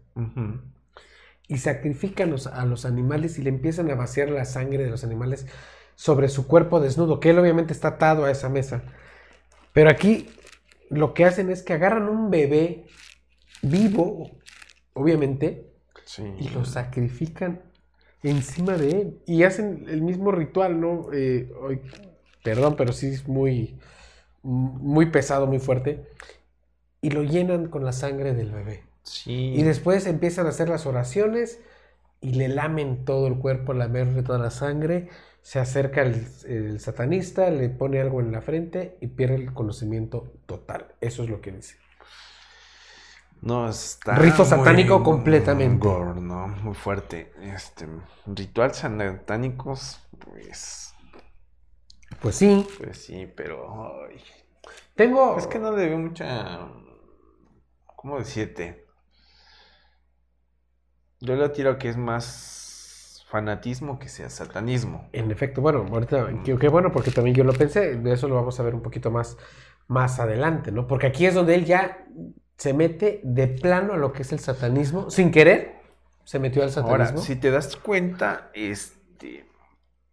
[1.47, 5.03] y sacrifican los- a los animales y le empiezan a vaciar la sangre de los
[5.03, 5.45] animales
[5.95, 8.83] sobre su cuerpo desnudo, que él obviamente está atado a esa mesa.
[9.73, 10.27] Pero aquí
[10.89, 12.85] lo que hacen es que agarran un bebé
[13.61, 14.31] vivo,
[14.93, 15.70] obviamente,
[16.05, 16.23] Sí.
[16.39, 17.61] y lo sacrifican
[18.23, 19.21] encima de él.
[19.25, 21.07] Y hacen el mismo ritual, ¿no?
[21.13, 21.81] Eh, hoy-
[22.43, 23.77] perdón, pero sí es muy,
[24.43, 26.05] muy pesado, muy fuerte.
[27.01, 28.83] Y lo llenan con la sangre del bebé.
[29.03, 29.53] Sí.
[29.55, 31.59] Y después empiezan a hacer las oraciones
[32.19, 35.09] y le lamen todo el cuerpo, lamerle toda la sangre.
[35.41, 40.31] Se acerca el, el satanista, le pone algo en la frente y pierde el conocimiento
[40.45, 40.85] total.
[41.01, 41.77] Eso es lo que dice.
[43.41, 44.15] No, está.
[44.15, 45.87] Rito muy satánico completamente.
[45.87, 46.47] gore, ¿no?
[46.47, 47.33] Muy fuerte.
[47.41, 47.87] Este.
[48.27, 50.93] Ritual satánicos, pues.
[52.21, 52.67] Pues sí.
[52.77, 54.05] Pues sí, pero.
[54.07, 54.21] ay,
[54.95, 55.37] Tengo.
[55.37, 56.59] Es que no le veo mucha.
[57.95, 58.85] ¿Cómo decirte?
[61.19, 65.07] Yo le tiro que es más fanatismo que sea satanismo.
[65.13, 68.35] En efecto, bueno, ahorita, qué, qué bueno, porque también yo lo pensé, de eso lo
[68.35, 69.37] vamos a ver un poquito más,
[69.87, 70.85] más adelante, ¿no?
[70.87, 72.05] Porque aquí es donde él ya
[72.61, 75.59] se mete de plano a lo que es el satanismo, sin querer,
[76.23, 77.17] se metió al satanismo.
[77.17, 79.45] Ahora, si te das cuenta, este.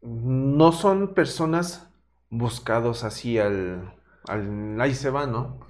[0.03, 1.89] No son personas
[2.31, 3.95] buscados así al.
[4.29, 5.61] al ahí se va, ¿no?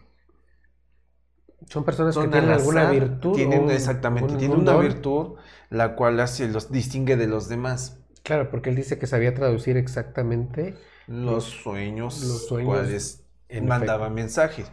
[1.69, 3.35] Son personas Son que tienen al alguna virtud.
[3.35, 4.83] Tienen, un- exactamente, un- tienen un una don.
[4.83, 5.37] virtud
[5.71, 7.99] la cual así los distingue de los demás.
[8.23, 10.77] Claro, porque él dice que sabía traducir exactamente.
[11.07, 14.71] Los sueños, los sueños, cuales en mandaban mensajes.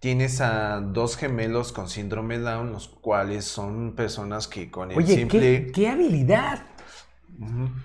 [0.00, 5.14] Tienes a dos gemelos con síndrome Down, los cuales son personas que con el Oye,
[5.14, 6.60] simple ¿qué, qué habilidad.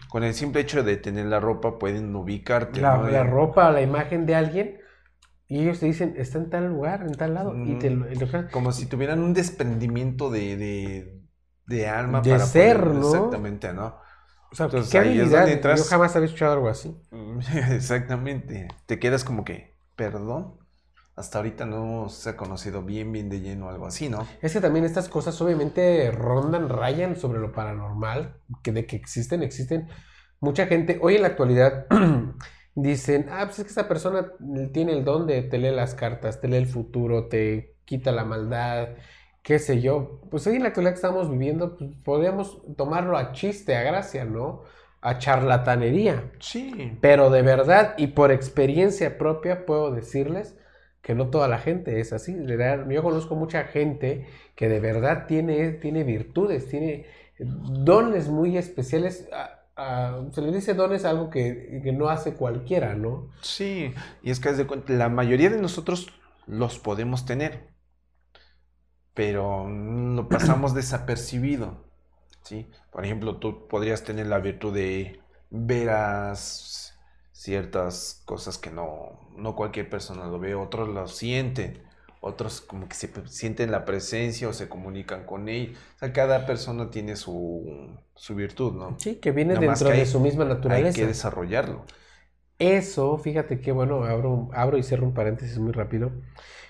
[0.09, 2.81] Con el simple hecho de tener la ropa pueden ubicarte.
[2.81, 3.07] La, ¿no?
[3.07, 4.79] la ropa, la imagen de alguien,
[5.47, 8.05] y ellos te dicen, está en tal lugar, en tal lado, y te lo-
[8.51, 11.21] Como si tuvieran un desprendimiento de, de,
[11.65, 13.07] de alma De para ser, poder- ¿no?
[13.07, 13.97] Exactamente, ¿no?
[14.51, 15.39] O sea, Entonces, qué ahí es habilidad.
[15.41, 16.95] donde entras- Yo jamás había escuchado algo así.
[17.71, 18.67] Exactamente.
[18.85, 20.57] Te quedas como que, perdón.
[21.21, 24.25] Hasta ahorita no se ha conocido bien, bien de lleno algo así, ¿no?
[24.41, 29.43] Es que también estas cosas obviamente rondan, rayan sobre lo paranormal, que de que existen,
[29.43, 29.87] existen.
[30.39, 31.85] Mucha gente, hoy en la actualidad,
[32.75, 34.31] dicen, ah, pues es que esta persona
[34.73, 38.25] tiene el don de te lee las cartas, te lee el futuro, te quita la
[38.25, 38.89] maldad,
[39.43, 40.21] qué sé yo.
[40.31, 44.25] Pues hoy en la actualidad que estamos viviendo, pues podríamos tomarlo a chiste, a gracia,
[44.25, 44.63] ¿no?
[45.01, 46.31] A charlatanería.
[46.39, 46.97] Sí.
[46.99, 50.55] Pero de verdad y por experiencia propia puedo decirles
[51.01, 52.35] que no toda la gente es así.
[52.89, 57.05] Yo conozco mucha gente que de verdad tiene, tiene virtudes, tiene
[57.39, 59.27] dones muy especiales.
[60.31, 63.29] Se le dice dones algo que, que no hace cualquiera, ¿no?
[63.41, 63.93] Sí.
[64.23, 64.51] Y es que
[64.87, 66.07] la mayoría de nosotros
[66.47, 67.69] los podemos tener.
[69.13, 71.85] Pero lo pasamos desapercibido.
[72.43, 72.67] ¿Sí?
[72.91, 76.90] Por ejemplo, tú podrías tener la virtud de ver a s-
[77.31, 81.83] ciertas cosas que no, no cualquier persona lo ve, otros lo sienten,
[82.21, 85.75] otros como que se sienten la presencia o se comunican con él.
[85.95, 88.97] O sea, cada persona tiene su, su virtud, ¿no?
[88.97, 90.93] Sí, que viene Nada dentro que de hay- su misma Hay naturaleza.
[90.93, 91.85] que desarrollarlo.
[92.59, 96.11] Eso, fíjate que bueno, abro, abro y cierro un paréntesis muy rápido.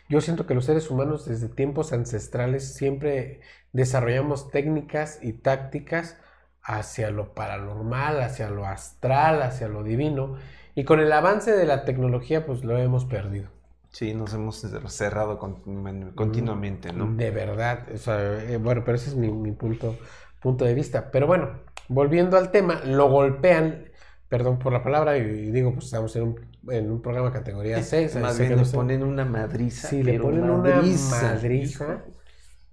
[0.10, 3.42] Yo siento que los seres humanos desde tiempos ancestrales siempre
[3.74, 6.18] desarrollamos técnicas y tácticas
[6.64, 10.36] hacia lo paranormal, hacia lo astral, hacia lo divino.
[10.76, 13.50] Y con el avance de la tecnología, pues lo hemos perdido.
[13.90, 17.08] Sí, nos hemos cerrado continu- continuamente, ¿no?
[17.14, 17.88] De verdad.
[17.94, 19.98] O sea, eh, bueno, pero ese es mi, mi punto,
[20.42, 21.12] punto de vista.
[21.12, 23.86] Pero bueno, volviendo al tema, lo golpean,
[24.30, 28.08] perdón por la palabra, y digo, pues estamos en un, en un programa categoría C.
[28.22, 29.90] Más sé bien que no le sé- ponen una madriza.
[29.90, 32.06] Sí, le ponen una madriza.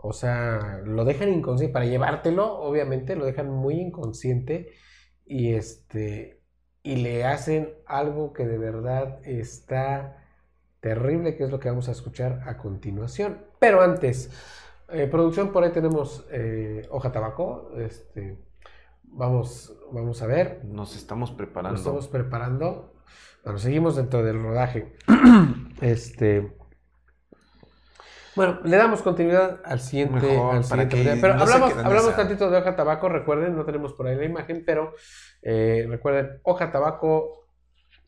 [0.01, 1.73] O sea, lo dejan inconsciente.
[1.73, 4.73] Para llevártelo, obviamente, lo dejan muy inconsciente.
[5.27, 6.41] Y este.
[6.83, 10.25] Y le hacen algo que de verdad está
[10.81, 13.45] terrible, que es lo que vamos a escuchar a continuación.
[13.59, 14.31] Pero antes,
[14.89, 17.73] eh, producción, por ahí tenemos eh, hoja tabaco.
[17.77, 18.39] Este.
[19.03, 20.65] Vamos, vamos a ver.
[20.65, 21.73] Nos estamos preparando.
[21.73, 22.95] Nos estamos preparando.
[23.43, 24.95] Bueno, seguimos dentro del rodaje.
[25.81, 26.58] este.
[28.39, 30.15] Bueno, le damos continuidad al siguiente.
[30.15, 31.21] Mejor, al para siguiente que video.
[31.21, 33.09] Pero no hablamos, hablamos tantito de hoja tabaco.
[33.09, 34.95] Recuerden, no tenemos por ahí la imagen, pero
[35.43, 37.49] eh, recuerden, hoja tabaco,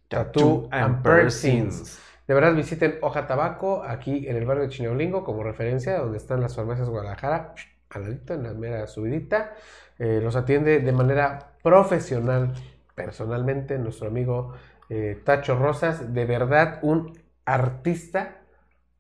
[0.07, 2.01] tattoo and piercings.
[2.29, 6.41] De verdad, visiten Hoja Tabaco aquí en el barrio de Chineolingo como referencia, donde están
[6.41, 7.55] las farmacias Guadalajara,
[7.89, 9.55] al ladito, en la mera subidita.
[9.99, 12.53] Eh, los atiende de manera profesional,
[12.95, 14.55] personalmente, nuestro amigo
[14.89, 16.15] eh, Tacho Rosas.
[16.15, 18.40] De verdad, un artista,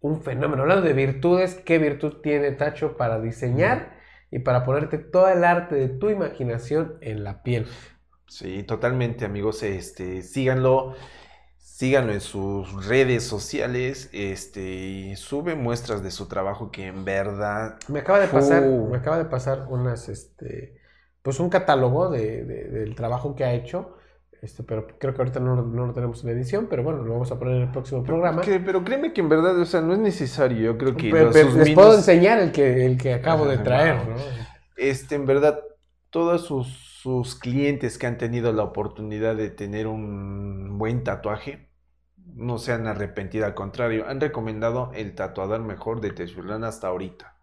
[0.00, 0.62] un fenómeno.
[0.62, 3.94] Hablando de virtudes, ¿qué virtud tiene Tacho para diseñar
[4.30, 7.66] y para ponerte todo el arte de tu imaginación en la piel?
[8.26, 9.62] Sí, totalmente, amigos.
[9.62, 10.94] Este, síganlo.
[11.58, 14.08] Síganlo en sus redes sociales.
[14.12, 17.78] Este, y sube muestras de su trabajo que en verdad.
[17.88, 18.88] Me acaba de pasar, Uh.
[18.90, 20.80] me acaba de pasar unas, este,
[21.22, 23.96] pues un catálogo de, de- del trabajo que ha hecho,
[24.42, 27.12] este, pero creo que ahorita no, lo- no lo tenemos en edición, pero bueno, lo
[27.12, 28.40] vamos a poner en el próximo programa.
[28.44, 30.60] Pero créeme que en verdad, o sea, no es necesario.
[30.72, 33.14] Yo creo que Pe- los- pe- sus les minos- puedo enseñar el que, el que
[33.14, 34.14] acabo de traer, wow.
[34.14, 34.20] ¿no?
[34.76, 35.60] Este, en verdad,
[36.10, 36.66] todos sus,
[37.02, 41.68] sus clientes que han tenido la oportunidad de tener un buen tatuaje
[42.34, 47.34] no se han arrepentido, al contrario, han recomendado el tatuador mejor de Texulán hasta ahorita.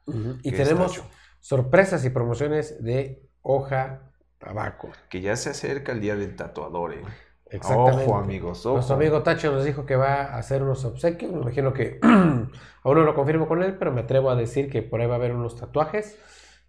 [0.42, 1.04] Y tenemos
[1.42, 4.07] sorpresas y promociones de hoja
[4.38, 4.90] tabaco.
[5.10, 7.04] Que ya se acerca el día del tatuador, ¿eh?
[7.50, 8.06] Exactamente.
[8.06, 8.76] Ojo, amigos, ojo.
[8.76, 11.32] Nuestro amigo Tacho nos dijo que va a hacer unos obsequios.
[11.32, 12.52] Me imagino que aún
[12.84, 15.18] no lo confirmo con él, pero me atrevo a decir que por ahí va a
[15.18, 16.18] haber unos tatuajes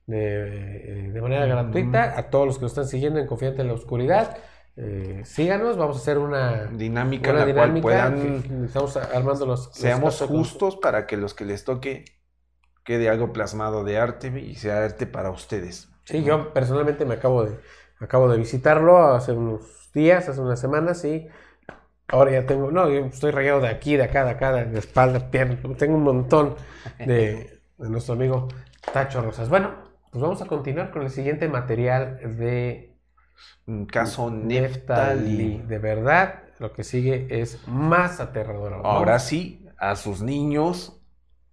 [0.07, 2.19] de, eh, de manera gratuita.
[2.19, 4.37] A todos los que nos están siguiendo en Confiante en la Oscuridad,
[4.77, 5.77] eh, síganos.
[5.77, 9.66] Vamos a hacer una Dinámica una en la cual puedan Estamos armando los.
[9.66, 12.05] los seamos justos para que los que les toque
[12.85, 15.89] quede algo plasmado de arte y sea arte para ustedes.
[16.09, 17.59] Sí, yo personalmente me acabo de,
[18.01, 21.29] acabo de visitarlo hace unos días, hace unas semanas y
[22.09, 25.31] ahora ya tengo, no, yo estoy rayado de aquí, de acá, de acá, de espalda,
[25.31, 26.57] pierna, tengo un montón
[26.99, 28.49] de, de nuestro amigo
[28.91, 29.51] Tacho Rosas.
[29.51, 29.75] Bueno,
[30.11, 32.97] pues vamos a continuar con el siguiente material de
[33.93, 35.59] caso Neftali.
[35.59, 38.73] De verdad, lo que sigue es más aterrador.
[38.73, 38.87] aún.
[38.87, 41.01] Ahora sí, a sus niños,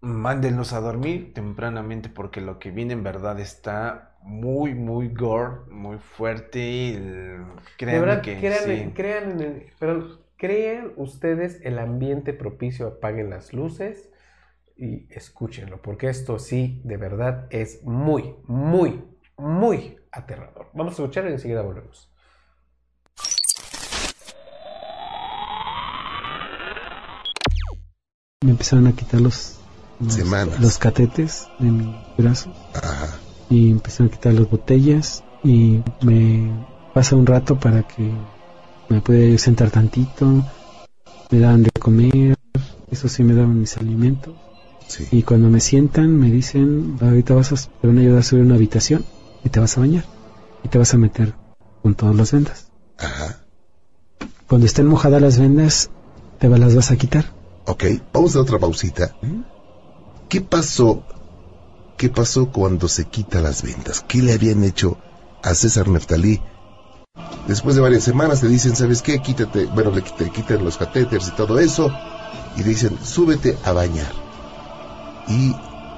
[0.01, 5.97] mándenlos a dormir tempranamente porque lo que viene en verdad está muy, muy gore, muy
[5.99, 6.95] fuerte.
[6.95, 7.45] el- De
[7.77, 8.91] Créanme verdad, que crean, sí.
[8.93, 14.09] crean en el- perdón, crean ustedes el ambiente propicio, apaguen las luces
[14.75, 19.03] y escúchenlo, porque esto sí, de verdad, es muy, muy,
[19.37, 20.69] muy aterrador.
[20.73, 22.11] Vamos a escuchar y enseguida volvemos.
[28.43, 29.57] Me empezaron a quitar los,
[29.99, 30.59] los, Semanas.
[30.59, 33.17] los catetes de mi brazo Ajá.
[33.49, 36.49] Y empezaron a quitar las botellas y me
[36.93, 38.11] pasa un rato para que
[38.89, 40.43] me pueda sentar tantito,
[41.29, 42.35] me daban de comer,
[42.91, 44.33] eso sí me daban mis alimentos
[44.87, 45.07] Sí.
[45.11, 48.43] y cuando me sientan me dicen ahorita vas a, te van a ayudar a subir
[48.43, 49.03] una habitación
[49.43, 50.05] y te vas a bañar
[50.63, 51.33] y te vas a meter
[51.81, 52.71] con todas las vendas.
[52.99, 53.39] Ajá.
[54.47, 55.89] Cuando estén mojadas las vendas
[56.39, 57.25] te las vas a quitar.
[57.65, 57.83] Ok,
[58.13, 59.15] vamos a otra pausita.
[60.29, 61.03] ¿Qué pasó?
[61.97, 64.03] ¿Qué pasó cuando se quita las vendas?
[64.07, 64.97] ¿Qué le habían hecho
[65.43, 66.41] a César Neftalí?
[67.47, 69.21] Después de varias semanas le dicen, ¿sabes qué?
[69.21, 71.91] Quítate, bueno, le quit- quitan los catéteres y todo eso.
[72.57, 74.11] Y le dicen, súbete a bañar.
[75.27, 75.53] Y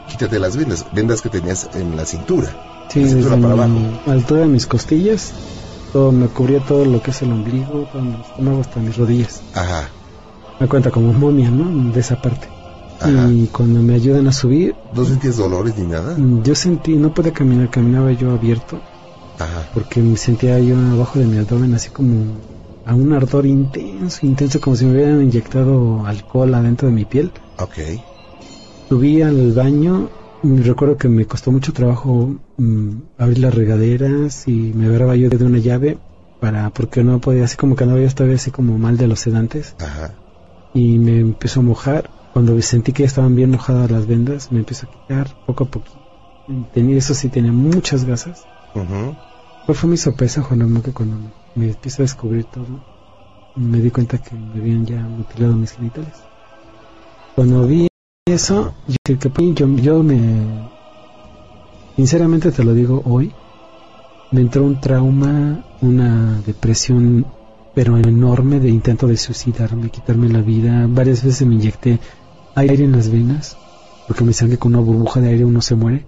[0.07, 2.49] quítate las vendas, vendas que tenías en la cintura.
[2.89, 3.79] Sí, La cintura para abajo.
[4.05, 5.31] altura de mis costillas,
[5.93, 9.41] todo me cubría todo lo que es el ombligo, todo mi estómago hasta mis rodillas.
[9.53, 9.89] Ajá,
[10.59, 11.91] Me cuenta como momia, ¿no?
[11.91, 12.47] De esa parte.
[12.99, 13.29] Ajá.
[13.31, 16.15] Y cuando me ayudan a subir, ¿No sentías dolores ni nada?
[16.43, 18.79] yo sentí, no podía caminar, caminaba yo abierto,
[19.39, 19.67] Ajá.
[19.73, 22.25] porque me sentía yo abajo de mi abdomen así como
[22.85, 27.31] a un ardor intenso, intenso, como si me hubieran inyectado alcohol adentro de mi piel.
[27.59, 27.73] Ok.
[28.89, 30.09] Subí al baño
[30.43, 35.29] y recuerdo que me costó mucho trabajo mm, abrir las regaderas y me agarraba yo
[35.29, 35.97] de una llave
[36.39, 39.19] para porque no podía así como que andaba yo todavía así como mal de los
[39.19, 40.13] sedantes Ajá.
[40.73, 44.85] y me empezó a mojar cuando sentí que estaban bien mojadas las vendas me empezó
[44.85, 45.89] a quitar poco a poco
[46.71, 48.45] tenía eso sí tenía muchas gasas.
[48.75, 51.17] ¿Cuál fue mi sorpresa Juan que cuando
[51.55, 52.67] me empiezo a descubrir todo
[53.55, 56.13] me di cuenta que me habían ya mutilado mis genitales.
[57.33, 57.87] Cuando vi
[58.27, 58.71] eso
[59.07, 59.15] yo,
[59.55, 60.19] yo, yo me
[61.95, 63.31] sinceramente te lo digo hoy
[64.29, 67.25] me entró un trauma una depresión
[67.77, 70.87] pero enorme de intento de suicidarme quitarme la vida.
[70.89, 71.99] Varias veces me inyecté
[72.57, 73.57] aire en las venas
[74.07, 76.05] porque me decían que con una burbuja de aire uno se muere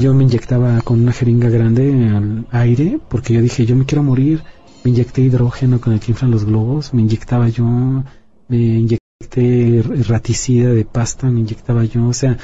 [0.00, 4.02] yo me inyectaba con una jeringa grande al aire porque yo dije, yo me quiero
[4.02, 4.42] morir.
[4.84, 10.70] Me inyecté hidrógeno con el que inflan los globos, me inyectaba yo, me inyecté raticida
[10.70, 12.38] de pasta, me inyectaba yo, o sea,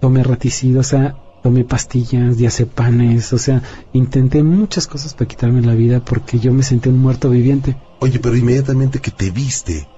[0.00, 3.62] tomé raticida, o sea, tomé pastillas, diazepanes, o sea,
[3.92, 7.76] intenté muchas cosas para quitarme la vida porque yo me sentí un muerto viviente.
[7.98, 9.88] Oye, pero inmediatamente que te viste,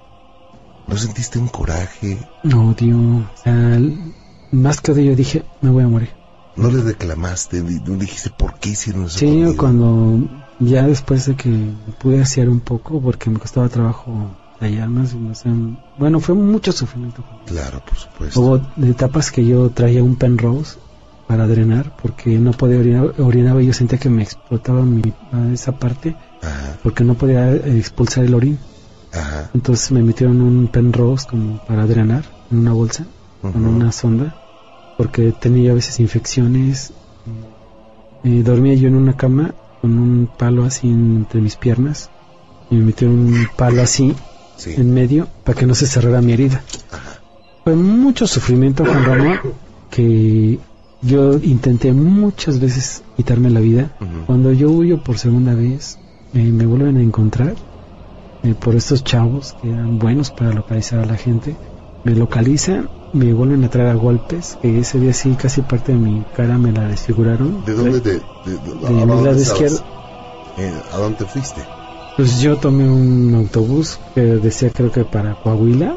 [0.86, 2.18] ¿no sentiste un coraje?
[2.44, 3.80] Odio, o sea,
[4.50, 6.10] más que odio, yo dije, me voy a morir.
[6.56, 7.62] ¿No le reclamaste?
[7.62, 9.18] ¿No dijiste por qué hicieron eso?
[9.18, 10.20] Sí, cuando
[10.60, 14.30] ya después de que pude hacer un poco, porque me costaba trabajo
[14.60, 15.48] hallarnos, no sé,
[15.98, 17.24] bueno, fue mucho sufrimiento.
[17.46, 18.40] Claro, por supuesto.
[18.40, 20.78] Hubo etapas que yo traía un penrose
[21.26, 25.02] para drenar, porque no podía orinar, orinaba y yo sentía que me explotaba mi,
[25.52, 28.58] esa parte, Ajá, porque no podía expulsar el orín.
[29.14, 29.50] Ajá.
[29.54, 33.06] Entonces me metieron un penrose como para drenar en una bolsa,
[33.40, 33.76] con ujú.
[33.76, 34.34] una sonda,
[34.96, 36.92] porque tenía a veces infecciones.
[38.24, 42.10] Eh, dormía yo en una cama con un palo así entre mis piernas
[42.70, 44.14] y me metieron un palo así
[44.56, 44.72] Sí.
[44.76, 46.62] en medio para que no se cerrara mi herida.
[47.64, 49.40] Fue mucho sufrimiento, Juan Ramón,
[49.90, 50.58] que
[51.02, 53.90] yo intenté muchas veces quitarme la vida.
[54.26, 55.98] Cuando yo huyo por segunda vez,
[56.34, 57.54] eh, me vuelven a encontrar
[58.44, 61.56] eh, por estos chavos que eran buenos para localizar a la gente.
[62.04, 65.98] Me localizan, me vuelven a traer a golpes, que ese día sí casi parte de
[65.98, 67.64] mi cara me la desfiguraron.
[67.64, 69.78] ¿De dónde te, de, de- De a mi lado izquierdo.
[70.56, 71.62] Eh, ¿A dónde te fuiste?
[72.16, 75.96] Pues yo tomé un autobús que decía creo que para Coahuila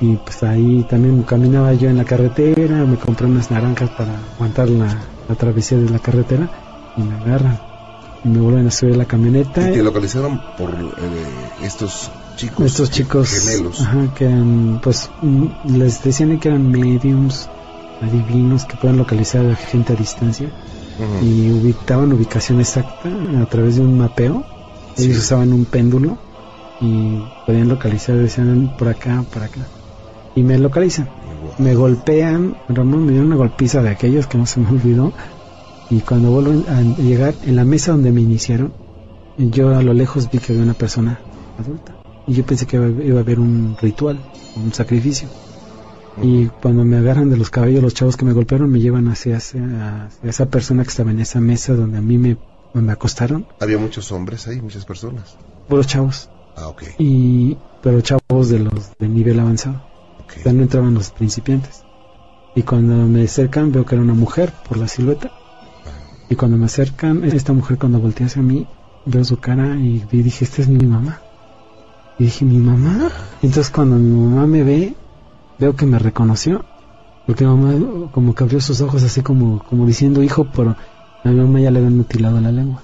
[0.00, 4.68] y pues ahí también caminaba yo en la carretera, me compré unas naranjas para aguantar
[4.68, 6.50] la, la travesía de la carretera
[6.96, 7.58] y me agarran
[8.24, 9.70] me vuelven a subir a la camioneta.
[9.70, 12.66] Y te localizaron por eh, estos chicos.
[12.66, 13.80] Estos chicos gemelos.
[13.80, 17.48] Ajá, que eran, pues mm, les decían que eran mediums,
[18.00, 20.50] adivinos, que pueden localizar a gente a distancia
[21.22, 23.08] y ubicaban ubicación exacta
[23.42, 24.44] a través de un mapeo.
[24.96, 26.18] Ellos usaban un péndulo
[26.80, 29.60] y podían localizar, decían por acá, por acá.
[30.36, 31.08] Y me localizan.
[31.58, 35.12] Me golpean, Ramón me dio una golpiza de aquellos que no se me olvidó.
[35.90, 38.72] Y cuando vuelven a llegar en la mesa donde me iniciaron,
[39.36, 41.20] yo a lo lejos vi que había una persona
[41.58, 41.94] adulta.
[42.26, 44.18] Y yo pensé que iba, a haber un ritual,
[44.56, 45.28] un sacrificio.
[46.22, 49.36] Y cuando me agarran de los cabellos los chavos que me golpearon, me llevan hacia,
[49.38, 52.36] esa- hacia esa persona que estaba en esa mesa donde a mí me,
[52.72, 53.46] me acostaron.
[53.60, 55.36] Había muchos hombres ahí, muchas personas.
[55.68, 56.30] Puros chavos.
[56.56, 56.84] Ah, ok.
[56.98, 59.82] Y, pero chavos de los de nivel avanzado.
[60.20, 60.44] ok.
[60.44, 61.84] Ya no entraban los principiantes.
[62.54, 65.32] Y cuando me acercan veo que era una mujer por la silueta.
[66.34, 68.66] Y cuando me acercan, esta mujer cuando voltea hacia mí,
[69.06, 71.20] veo su cara y dije, esta es mi mamá.
[72.18, 73.08] Y dije, ¿mi mamá?
[73.40, 74.96] Entonces cuando mi mamá me ve,
[75.60, 76.64] veo que me reconoció.
[77.24, 80.74] Porque mamá como que abrió sus ojos así como, como diciendo hijo, pero
[81.22, 82.82] a mi mamá ya le habían mutilado la lengua.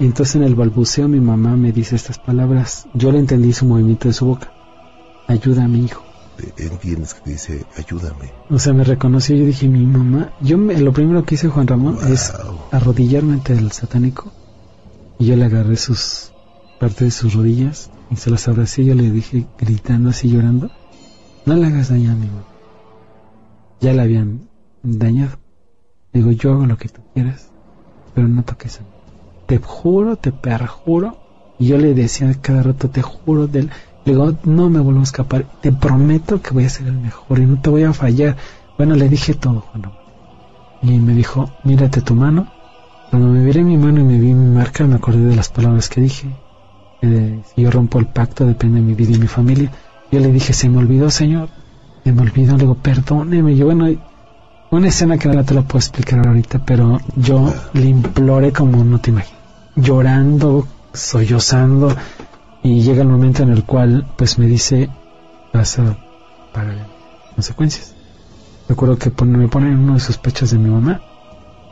[0.00, 2.88] Entonces en el balbuceo mi mamá me dice estas palabras.
[2.94, 4.50] Yo le entendí su movimiento de su boca.
[5.28, 6.02] Ayuda a mi hijo.
[6.36, 8.32] Te- Entiendes que te dice, ayúdame.
[8.50, 10.32] O sea, me reconoció y yo dije, mi mamá.
[10.40, 12.32] Yo me- lo primero que hice Juan Ramón es
[12.70, 14.32] arrodillarme ante el satánico.
[15.18, 16.32] Y yo le agarré sus
[16.78, 20.68] parte de sus rodillas y se las abracé y yo le dije, gritando así llorando,
[21.46, 22.42] no le hagas daño a mi mamá.
[23.80, 24.40] Ya la habían
[24.82, 25.38] dañado.
[26.12, 27.48] Digo, yo hago lo que tú quieras,
[28.14, 28.86] pero no toques a mí.
[29.46, 31.16] Te juro, te perjuro.
[31.58, 33.70] Y yo le decía cada rato, te juro, del...
[34.04, 35.46] le digo, no me vuelvo a escapar.
[35.60, 38.36] Te prometo que voy a ser el mejor y no te voy a fallar.
[38.76, 39.90] Bueno, le dije todo, Juan.
[40.82, 42.48] Y me dijo, mírate tu mano.
[43.10, 45.88] Cuando me miré mi mano y me vi mi marca, me acordé de las palabras
[45.88, 46.28] que dije.
[47.02, 49.70] Si yo rompo el pacto, depende de mi vida y mi familia.
[50.10, 51.48] Yo le dije, se me olvidó, señor.
[52.04, 52.54] Se me olvidó.
[52.54, 53.54] Le digo, perdóneme.
[53.54, 53.88] Yo, bueno,
[54.70, 58.98] una escena que no te la puedo explicar ahorita, pero yo le imploré como no
[58.98, 59.40] te imaginas.
[59.76, 61.94] Llorando, sollozando.
[62.62, 64.88] Y llega el momento en el cual, pues me dice,
[65.52, 65.96] vas a
[66.52, 66.88] pagar las
[67.34, 67.94] consecuencias.
[68.68, 71.00] Recuerdo que pon- me ponen uno de sus pechos de mi mamá,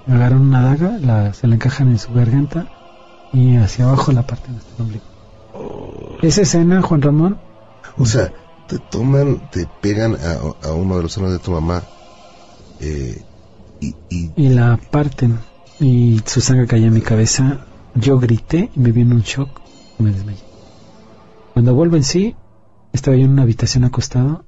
[0.06, 2.66] me agarran una daga, la, se la encajan en su garganta
[3.32, 5.04] y hacia abajo la parte de nuestro ombligo.
[6.22, 7.38] Esa escena, Juan Ramón,
[7.96, 8.32] O sea,
[8.66, 11.82] te toman, te pegan a, a uno de los senos de tu mamá
[12.80, 13.22] eh,
[13.80, 15.38] y, y y la parten
[15.80, 17.66] y su sangre caía en mi cabeza.
[17.94, 19.48] Yo grité y me vino un shock
[19.98, 20.49] y me desmayé.
[21.60, 22.34] Cuando vuelvo en sí,
[22.90, 24.46] estaba yo en una habitación acostado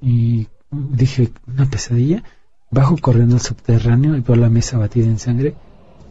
[0.00, 2.24] y dije, una pesadilla.
[2.68, 5.54] Bajo corriendo al subterráneo y veo la mesa batida en sangre.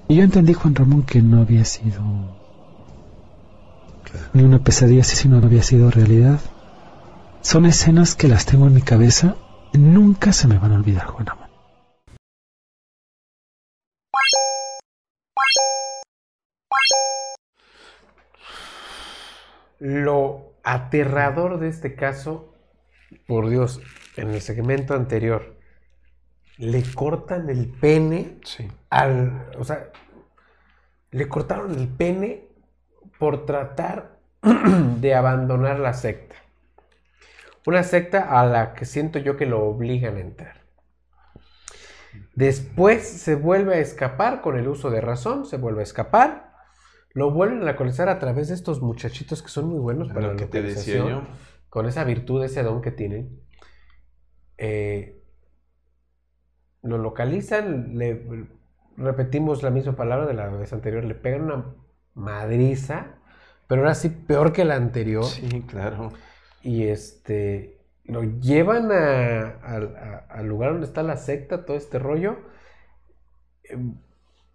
[0.08, 2.02] Y yo entendí, Juan Ramón, que no había sido
[4.32, 6.40] ni una pesadilla, sino había sido realidad.
[7.42, 9.36] Son escenas que las tengo en mi cabeza.
[9.74, 11.41] Nunca se me van a olvidar, Juan Ramón.
[19.82, 22.54] Lo aterrador de este caso,
[23.28, 23.82] por Dios,
[24.16, 25.56] en el segmento anterior,
[26.60, 28.68] le cortan el pene Sí.
[28.92, 29.50] al.
[29.58, 29.90] O sea,
[31.10, 32.48] le cortaron el pene
[33.18, 34.20] por tratar
[35.00, 36.36] de abandonar la secta.
[37.66, 40.62] Una secta a la que siento yo que lo obligan a entrar.
[42.36, 46.51] Después se vuelve a escapar con el uso de razón, se vuelve a escapar.
[47.14, 50.34] Lo vuelven a localizar a través de estos muchachitos que son muy buenos para Lo
[50.34, 51.34] la que te decía localización, yo.
[51.70, 53.41] Con esa virtud, ese don que tienen.
[54.57, 55.22] Eh,
[56.84, 58.47] lo localizan, le
[58.97, 61.76] repetimos la misma palabra de la vez anterior, le pegan una
[62.14, 63.16] madriza,
[63.68, 65.26] pero ahora sí peor que la anterior.
[65.26, 66.12] Sí, claro.
[66.64, 71.99] Y este lo llevan a- a- a- al lugar donde está la secta, todo este
[71.99, 72.38] rollo.
[73.64, 73.95] Em,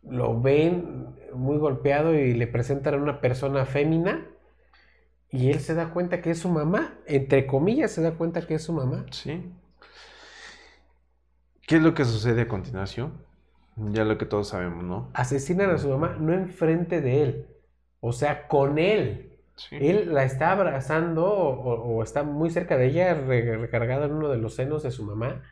[0.09, 4.27] Lo ven muy golpeado y le presentan a una persona fémina.
[5.31, 6.95] Y él se da cuenta que es su mamá.
[7.07, 9.05] Entre comillas, se da cuenta que es su mamá.
[9.11, 9.53] Sí.
[11.67, 13.25] ¿Qué es lo que sucede a continuación?
[13.77, 15.11] Ya lo que todos sabemos, ¿no?
[15.13, 17.47] Asesinan a su mamá, no enfrente de él.
[18.01, 19.33] O sea, con él.
[19.57, 19.77] Sí.
[19.81, 24.29] Él la está abrazando o, o está muy cerca de ella, re- recargada en uno
[24.29, 25.43] de los senos de su mamá.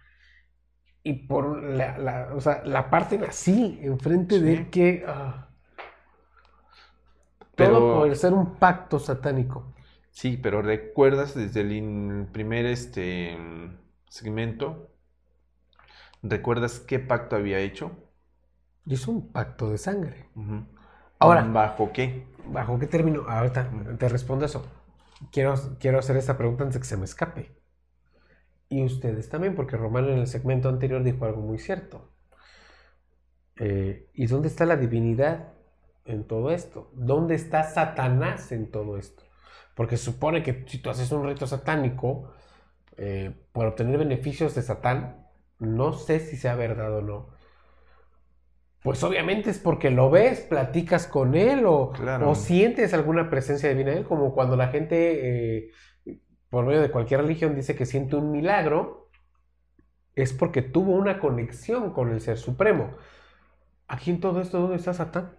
[1.05, 5.05] Y por la, la- o sea, la parten así, enfrente de él, que...
[5.07, 5.49] ah.
[7.57, 9.75] Todo por ser un pacto satánico.
[10.13, 13.37] Sí, pero recuerdas desde el in- primer este
[14.09, 14.91] segmento,
[16.23, 17.93] ¿recuerdas qué pacto había hecho?
[18.87, 20.29] Hizo un pacto de sangre.
[21.19, 22.27] Ahora- ¿bajo qué?
[22.47, 23.23] ¿Bajo qué término?
[23.29, 24.67] Ahorita te respondo eso.
[25.33, 27.53] Quiero, quiero hacer esta pregunta antes de que se me escape.
[28.69, 32.11] Y ustedes también, porque Romano en el segmento anterior dijo algo muy cierto.
[33.57, 35.53] Eh, ¿Y dónde está la divinidad
[36.05, 36.91] en todo esto?
[36.95, 39.23] ¿Dónde está Satanás en todo esto?
[39.75, 42.33] Porque se supone que si tú haces un rito satánico
[42.97, 45.27] eh, por obtener beneficios de Satán,
[45.59, 47.29] no sé si sea verdad o no.
[48.83, 52.31] Pues obviamente es porque lo ves, platicas con él o, Claro.
[52.31, 55.71] o sientes alguna presencia divina en él, como cuando la gente, eh,
[56.55, 59.11] por medio de cualquier religión, dice que siente un milagro,
[60.15, 62.97] es porque tuvo una conexión con el Ser Supremo.
[63.89, 65.33] Aquí en todo esto, ¿dónde está Satán?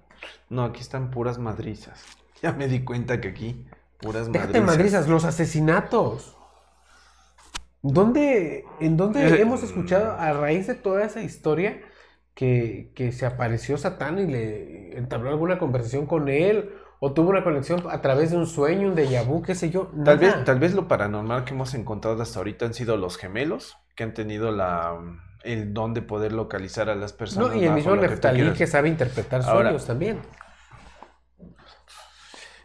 [0.49, 2.03] No, aquí están puras madrizas.
[2.41, 3.65] Ya me di cuenta que aquí,
[3.97, 4.65] puras Déjate madrizas.
[4.67, 6.37] madrizas, los asesinatos.
[7.81, 11.81] ¿Dónde, ¿En dónde Eh, hemos escuchado a raíz de toda esa historia
[12.33, 16.71] que, que se apareció Satán y le entabló alguna conversación con él?
[16.99, 19.91] ¿O tuvo una conexión a través de un sueño, un déjà vu, qué sé yo?
[20.03, 23.77] Tal vez, tal vez lo paranormal que hemos encontrado hasta ahorita han sido los gemelos,
[23.95, 24.97] que han tenido la,
[25.43, 27.49] el don de poder localizar a las personas.
[27.49, 28.57] No, y el mismo que Neftalí quieras.
[28.57, 30.19] que sabe interpretar Ahora- sueños también.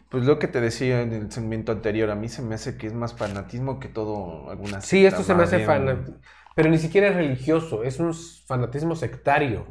[0.09, 2.89] Pues lo que te decía en el segmento anterior, a mí se me hace que
[2.89, 6.17] es más fanatismo que todo alguna Sí, esto se me hace fanatismo.
[6.57, 9.67] Pero ni siquiera es religioso, es un fanatismo sectario.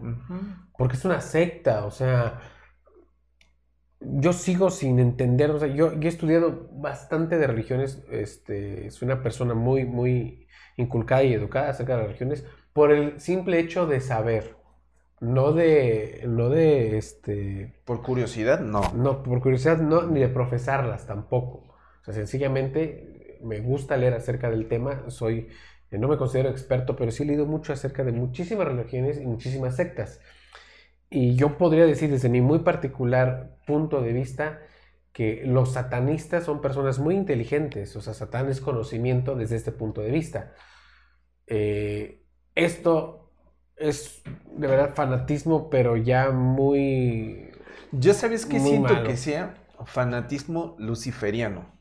[0.78, 2.39] Porque es una secta, o sea,
[4.00, 9.08] yo sigo sin entender, o sea, yo, yo he estudiado bastante de religiones, este, soy
[9.08, 10.47] una persona muy, muy
[10.78, 14.56] inculcada y educada acerca de las religiones, por el simple hecho de saber,
[15.20, 18.82] no de, no de, este, Por curiosidad, no.
[18.95, 21.76] no, por curiosidad, no, ni de profesarlas tampoco.
[22.02, 25.50] O sea, sencillamente me gusta leer acerca del tema, soy,
[25.91, 29.26] eh, no me considero experto, pero sí he leído mucho acerca de muchísimas religiones y
[29.26, 30.22] muchísimas sectas.
[31.10, 34.60] Y yo podría decir desde mi muy particular punto de vista
[35.12, 40.01] que los satanistas son personas muy inteligentes, o sea, Satán es conocimiento desde este punto
[40.01, 40.53] de vista.
[41.47, 43.32] Eh, esto
[43.76, 44.22] es
[44.55, 47.49] de verdad fanatismo, pero ya muy...
[47.91, 49.07] Yo sabes que siento malo.
[49.07, 49.55] que sea
[49.86, 51.80] fanatismo luciferiano.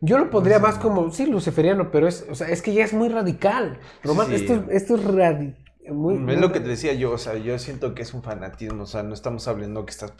[0.00, 0.62] Yo lo pondría sé.
[0.62, 3.78] más como, sí, luciferiano, pero es, o sea, es que ya es muy radical.
[4.02, 4.34] Román, Sí.
[4.34, 5.56] esto, esto es radi-
[5.92, 8.22] muy, es muy lo que te decía yo, o sea, yo siento que es un
[8.22, 10.12] fanatismo, o sea, no estamos hablando que estás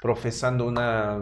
[0.00, 1.16] profesando una,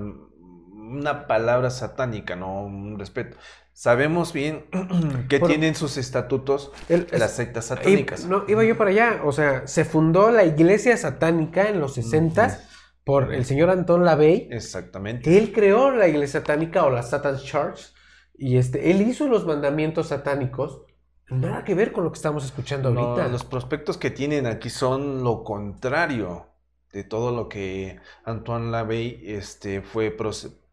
[0.72, 3.36] una palabra satánica, no un respeto.
[3.72, 4.66] Sabemos bien
[5.28, 8.24] que Por- tienen sus estatutos el- las sectas satánicas.
[8.24, 12.60] no, iba yo para allá, o sea, se fundó la iglesia satánica en los 60
[13.04, 14.48] por el señor Antón Lavey.
[14.50, 15.36] Exactamente.
[15.36, 17.92] Él creó la iglesia satánica o la Satan's Church
[18.36, 20.82] y este, él hizo los mandamientos satánicos.
[21.30, 23.28] Nada que ver con lo que estamos escuchando No, ahorita.
[23.28, 26.46] los prospectos que tienen aquí son lo contrario
[26.92, 30.10] de todo lo que Antoine Lavey este, fue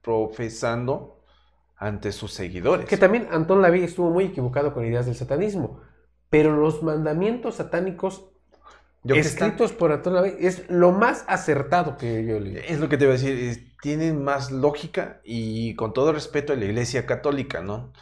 [0.01, 1.19] profesando
[1.77, 2.85] ante sus seguidores.
[2.87, 5.81] Que también Antón Lavey estuvo muy equivocado con ideas del satanismo.
[6.29, 8.25] Pero los mandamientos satánicos
[9.03, 12.57] Yo escritos por Antón Lavey es lo más acertado que yo leí.
[12.67, 16.53] Es lo que te iba a decir, es- tienen más lógica y con todo respeto
[16.53, 17.93] a la Iglesia Católica, ¿no?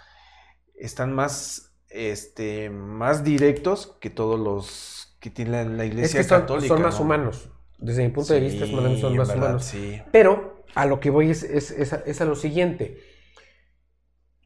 [0.76, 6.24] Están más, este, más directos que todos los que tiene la, la Es Iglesia que
[6.28, 6.68] son, Católica.
[6.68, 7.06] son más ¿no?
[7.06, 7.50] humanos.
[7.78, 9.66] Desde mi punto de vista, son más verdad, humanos.
[9.66, 10.02] Sí.
[10.12, 13.00] Pero a lo que voy es, es- es a, es a lo siguiente.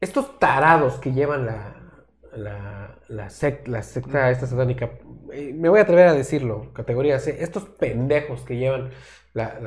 [0.00, 4.98] Estos tarados que llevan la, la, la, sec- la secta esta satánica,
[5.32, 8.90] eh, me voy a atrever a decirlo, categoría C, estos pendejos que llevan
[9.32, 9.60] la-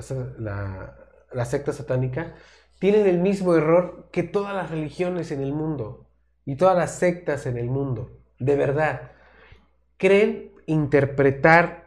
[1.34, 2.36] la secta satánica,
[2.80, 6.07] tienen el mismo error que todas las religiones en el mundo
[6.48, 8.10] y todas las sectas en el mundo.
[8.40, 9.12] De verdad.
[9.98, 11.86] Creen interpretar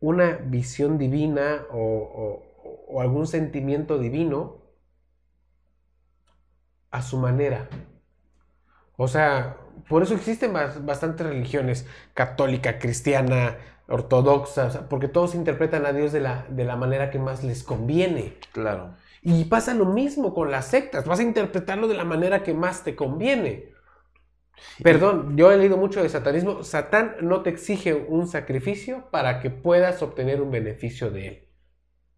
[0.00, 2.42] una visión divina o, o-
[2.88, 4.58] o algún sentimiento divino
[6.90, 7.68] a su manera.
[8.96, 9.56] O sea,
[9.88, 13.56] por eso existen bas- bastantes religiones, católica, cristiana,
[13.88, 17.42] ortodoxa, o sea, porque todos interpretan a Dios de la, de la manera que más
[17.42, 18.34] les conviene.
[18.52, 18.94] Claro.
[19.22, 22.84] Y pasa lo mismo con las sectas, vas a interpretarlo de la manera que más
[22.84, 23.70] te conviene.
[24.82, 26.62] Perdón, yo he leído mucho de satanismo.
[26.64, 31.48] Satán no te exige un sacrificio para que puedas obtener un beneficio de él.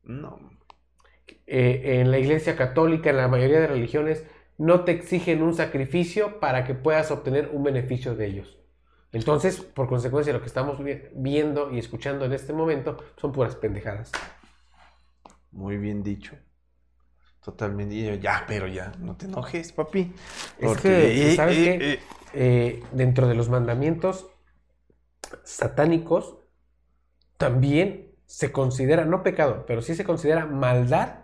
[0.04, 0.38] No.
[1.46, 4.24] Eh, en la iglesia católica, en la mayoría de religiones,
[4.58, 8.58] no te exigen un sacrificio para que puedas obtener un beneficio de ellos.
[9.12, 13.56] Entonces, por consecuencia, lo que estamos vi- viendo y escuchando en este momento son puras
[13.56, 14.16] pendejadas.
[15.52, 16.36] Muy bien dicho.
[17.44, 18.18] Totalmente.
[18.20, 20.12] Ya, pero ya, no te enojes, papi.
[20.56, 21.92] Es que, eh, ¿sabes eh, qué?
[21.94, 21.98] eh,
[22.34, 24.28] Eh, dentro de los mandamientos
[25.44, 26.38] satánicos,
[27.36, 31.22] también se considera, no pecado, pero sí se considera maldad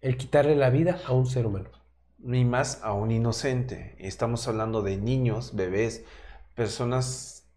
[0.00, 1.70] el quitarle la vida a un ser humano.
[2.18, 3.96] Ni más a un inocente.
[3.98, 6.04] Estamos hablando de niños, bebés,
[6.54, 7.48] personas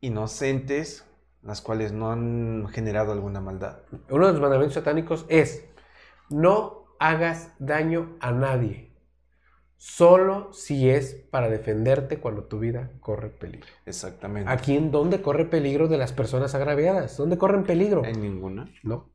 [0.00, 1.04] inocentes,
[1.42, 3.78] las cuales no han generado alguna maldad.
[4.10, 5.64] Uno de los mandamientos satánicos es,
[6.28, 8.85] no hagas daño a nadie,
[9.76, 13.68] solo si es para defenderte cuando tu vida corre peligro.
[13.84, 14.50] Exactamente.
[14.50, 18.04] Aquí en donde corre peligro de las personas agraviadas, ¿dónde corren peligro?
[18.04, 18.68] En ninguna.
[18.82, 19.10] ¿no?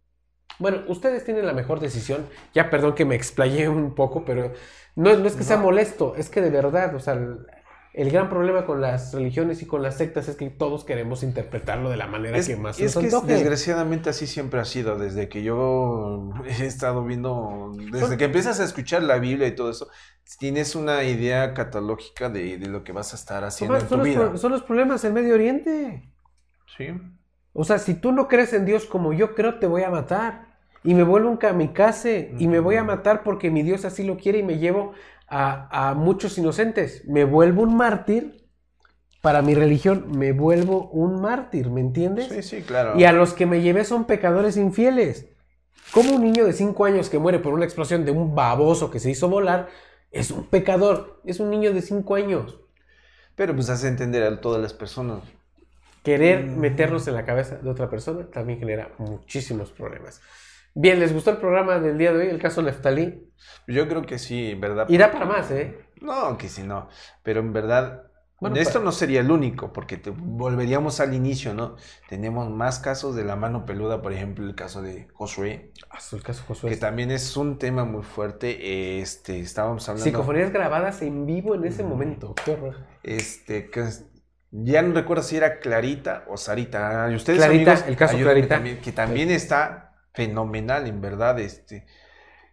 [0.60, 2.28] Bueno, ustedes tienen la mejor decisión.
[2.54, 4.54] Ya perdón que me explayé un poco, pero
[4.96, 7.20] no, no es que sea molesto, es que de verdad, o sea,
[7.94, 11.90] el, gran problema con las religiones y con las sectas es que todos queremos interpretarlo
[11.90, 13.34] de la manera Es, que más es nos que antoje.
[13.34, 18.64] desgraciadamente así siempre ha sido, desde que yo he estado viendo, desde que empiezas a
[18.64, 19.90] escuchar la Biblia y todo eso,
[20.40, 24.00] tienes una idea catalógica de, de lo que vas a estar haciendo Tomás, en son,
[24.00, 24.30] tu los, vida.
[24.30, 26.10] pro- son los problemas en Medio Oriente.
[26.78, 26.88] Sí.
[27.54, 30.48] O sea, si tú no crees en Dios como yo creo, te voy a matar.
[30.84, 32.34] Y me vuelvo un kamikaze.
[32.40, 34.94] Y me voy a matar porque mi Dios así lo quiere y me llevo
[35.32, 37.04] a, a muchos inocentes.
[37.08, 38.46] Me vuelvo un mártir
[39.22, 40.06] para mi religión.
[40.18, 42.28] Me vuelvo un mártir, ¿me entiendes?
[42.28, 43.00] Sí, sí, claro.
[43.00, 45.28] Y a los que me llevé son pecadores infieles.
[45.92, 49.00] Como un niño de 5 años que muere por una explosión de un baboso que
[49.00, 49.68] se hizo volar
[50.12, 51.22] es un pecador?
[51.26, 52.60] Es un niño de 5 años.
[53.36, 55.24] Pero pues hace entender a todas las personas.
[56.04, 56.60] Querer Mm.
[56.60, 60.20] meternos en la cabeza de otra persona también genera muchísimos problemas.
[60.74, 62.28] Bien, ¿les gustó el programa del día de hoy?
[62.28, 63.30] El caso Neftalí.
[63.68, 64.88] Yo creo que sí, ¿verdad?
[64.90, 65.78] Irá para más, ¿eh?
[66.02, 66.88] No, que sí, no.
[67.24, 68.04] Pero en verdad,
[68.40, 71.76] Bueno, esto pero- no sería el único, porque te volveríamos al inicio, ¿no?
[72.10, 76.24] Tenemos más casos de la mano peluda, por ejemplo, el caso de Josué, Ah, El
[76.24, 76.70] caso Josué.
[76.70, 79.00] que también es un tema muy fuerte.
[79.02, 80.06] Este, estábamos hablando.
[80.06, 82.34] Psicofonías grabadas en vivo en ese momento.
[82.46, 82.78] Qué horror.
[83.04, 83.84] Este, que
[84.52, 87.10] ya no recuerdo si era Clarita o Sarita.
[87.12, 88.56] Y ustedes, Clarita, amigos, el caso Clarita.
[88.56, 91.40] también, que también está fenomenal, en verdad.
[91.40, 91.86] Este.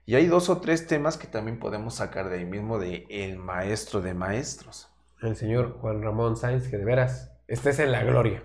[0.06, 3.38] Y hay dos o tres temas que también podemos sacar de ahí mismo de El
[3.38, 4.88] Maestro de Maestros.
[5.20, 8.42] El señor Juan Ramón Sáenz, que de veras estés en la gloria.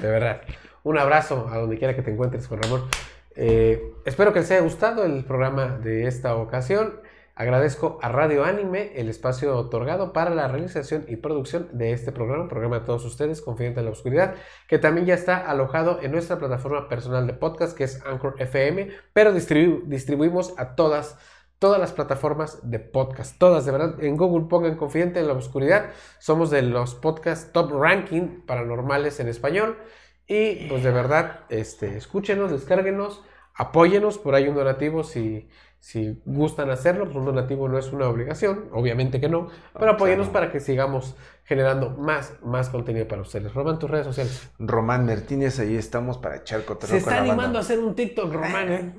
[0.00, 0.42] De verdad.
[0.82, 2.88] Un abrazo a donde quiera que te encuentres, Juan Ramón.
[3.36, 7.00] Eh, espero que les haya gustado el programa de esta ocasión.
[7.40, 12.48] Agradezco a Radio Anime el espacio otorgado para la realización y producción de este programa,
[12.48, 14.34] programa de todos ustedes, Confidente en la Oscuridad,
[14.68, 18.90] que también ya está alojado en nuestra plataforma personal de podcast, que es Anchor FM,
[19.14, 21.16] pero distribu- distribuimos a todas,
[21.58, 25.92] todas las plataformas de podcast, todas, de verdad, en Google pongan Confidente en la Oscuridad,
[26.18, 29.78] somos de los podcasts top ranking paranormales en español,
[30.26, 33.24] y pues de verdad, este, escúchenos, descárguenos,
[33.54, 35.48] apóyenos, por ahí un donativo si,
[35.80, 40.28] si gustan hacerlo, pues un donativo no es una obligación, obviamente que no, pero apóyenos
[40.28, 40.32] claro.
[40.32, 43.52] para que sigamos generando más, más contenido para ustedes.
[43.54, 44.50] Román, tus redes sociales.
[44.58, 47.94] Román Martínez, ahí estamos para echar cotorreo Se con está la animando a hacer un
[47.94, 48.94] TikTok, Román, ¿eh?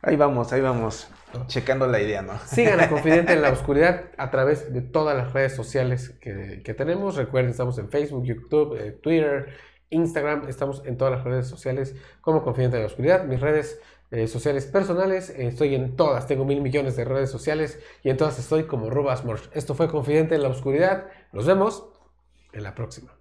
[0.00, 1.10] Ahí vamos, ahí vamos.
[1.48, 2.38] Checando la idea, ¿no?
[2.46, 6.74] Sigan a Confidente en la Oscuridad a través de todas las redes sociales que, que
[6.74, 7.16] tenemos.
[7.16, 9.48] Recuerden, estamos en Facebook, YouTube, eh, Twitter,
[9.90, 10.48] Instagram.
[10.48, 13.24] Estamos en todas las redes sociales como Confidente en la Oscuridad.
[13.24, 13.80] Mis redes
[14.10, 16.26] eh, sociales personales, estoy en todas.
[16.26, 19.50] Tengo mil millones de redes sociales y en todas estoy como Rubas Morch.
[19.52, 21.06] Esto fue Confidente en la Oscuridad.
[21.32, 21.88] Nos vemos
[22.52, 23.17] en la próxima.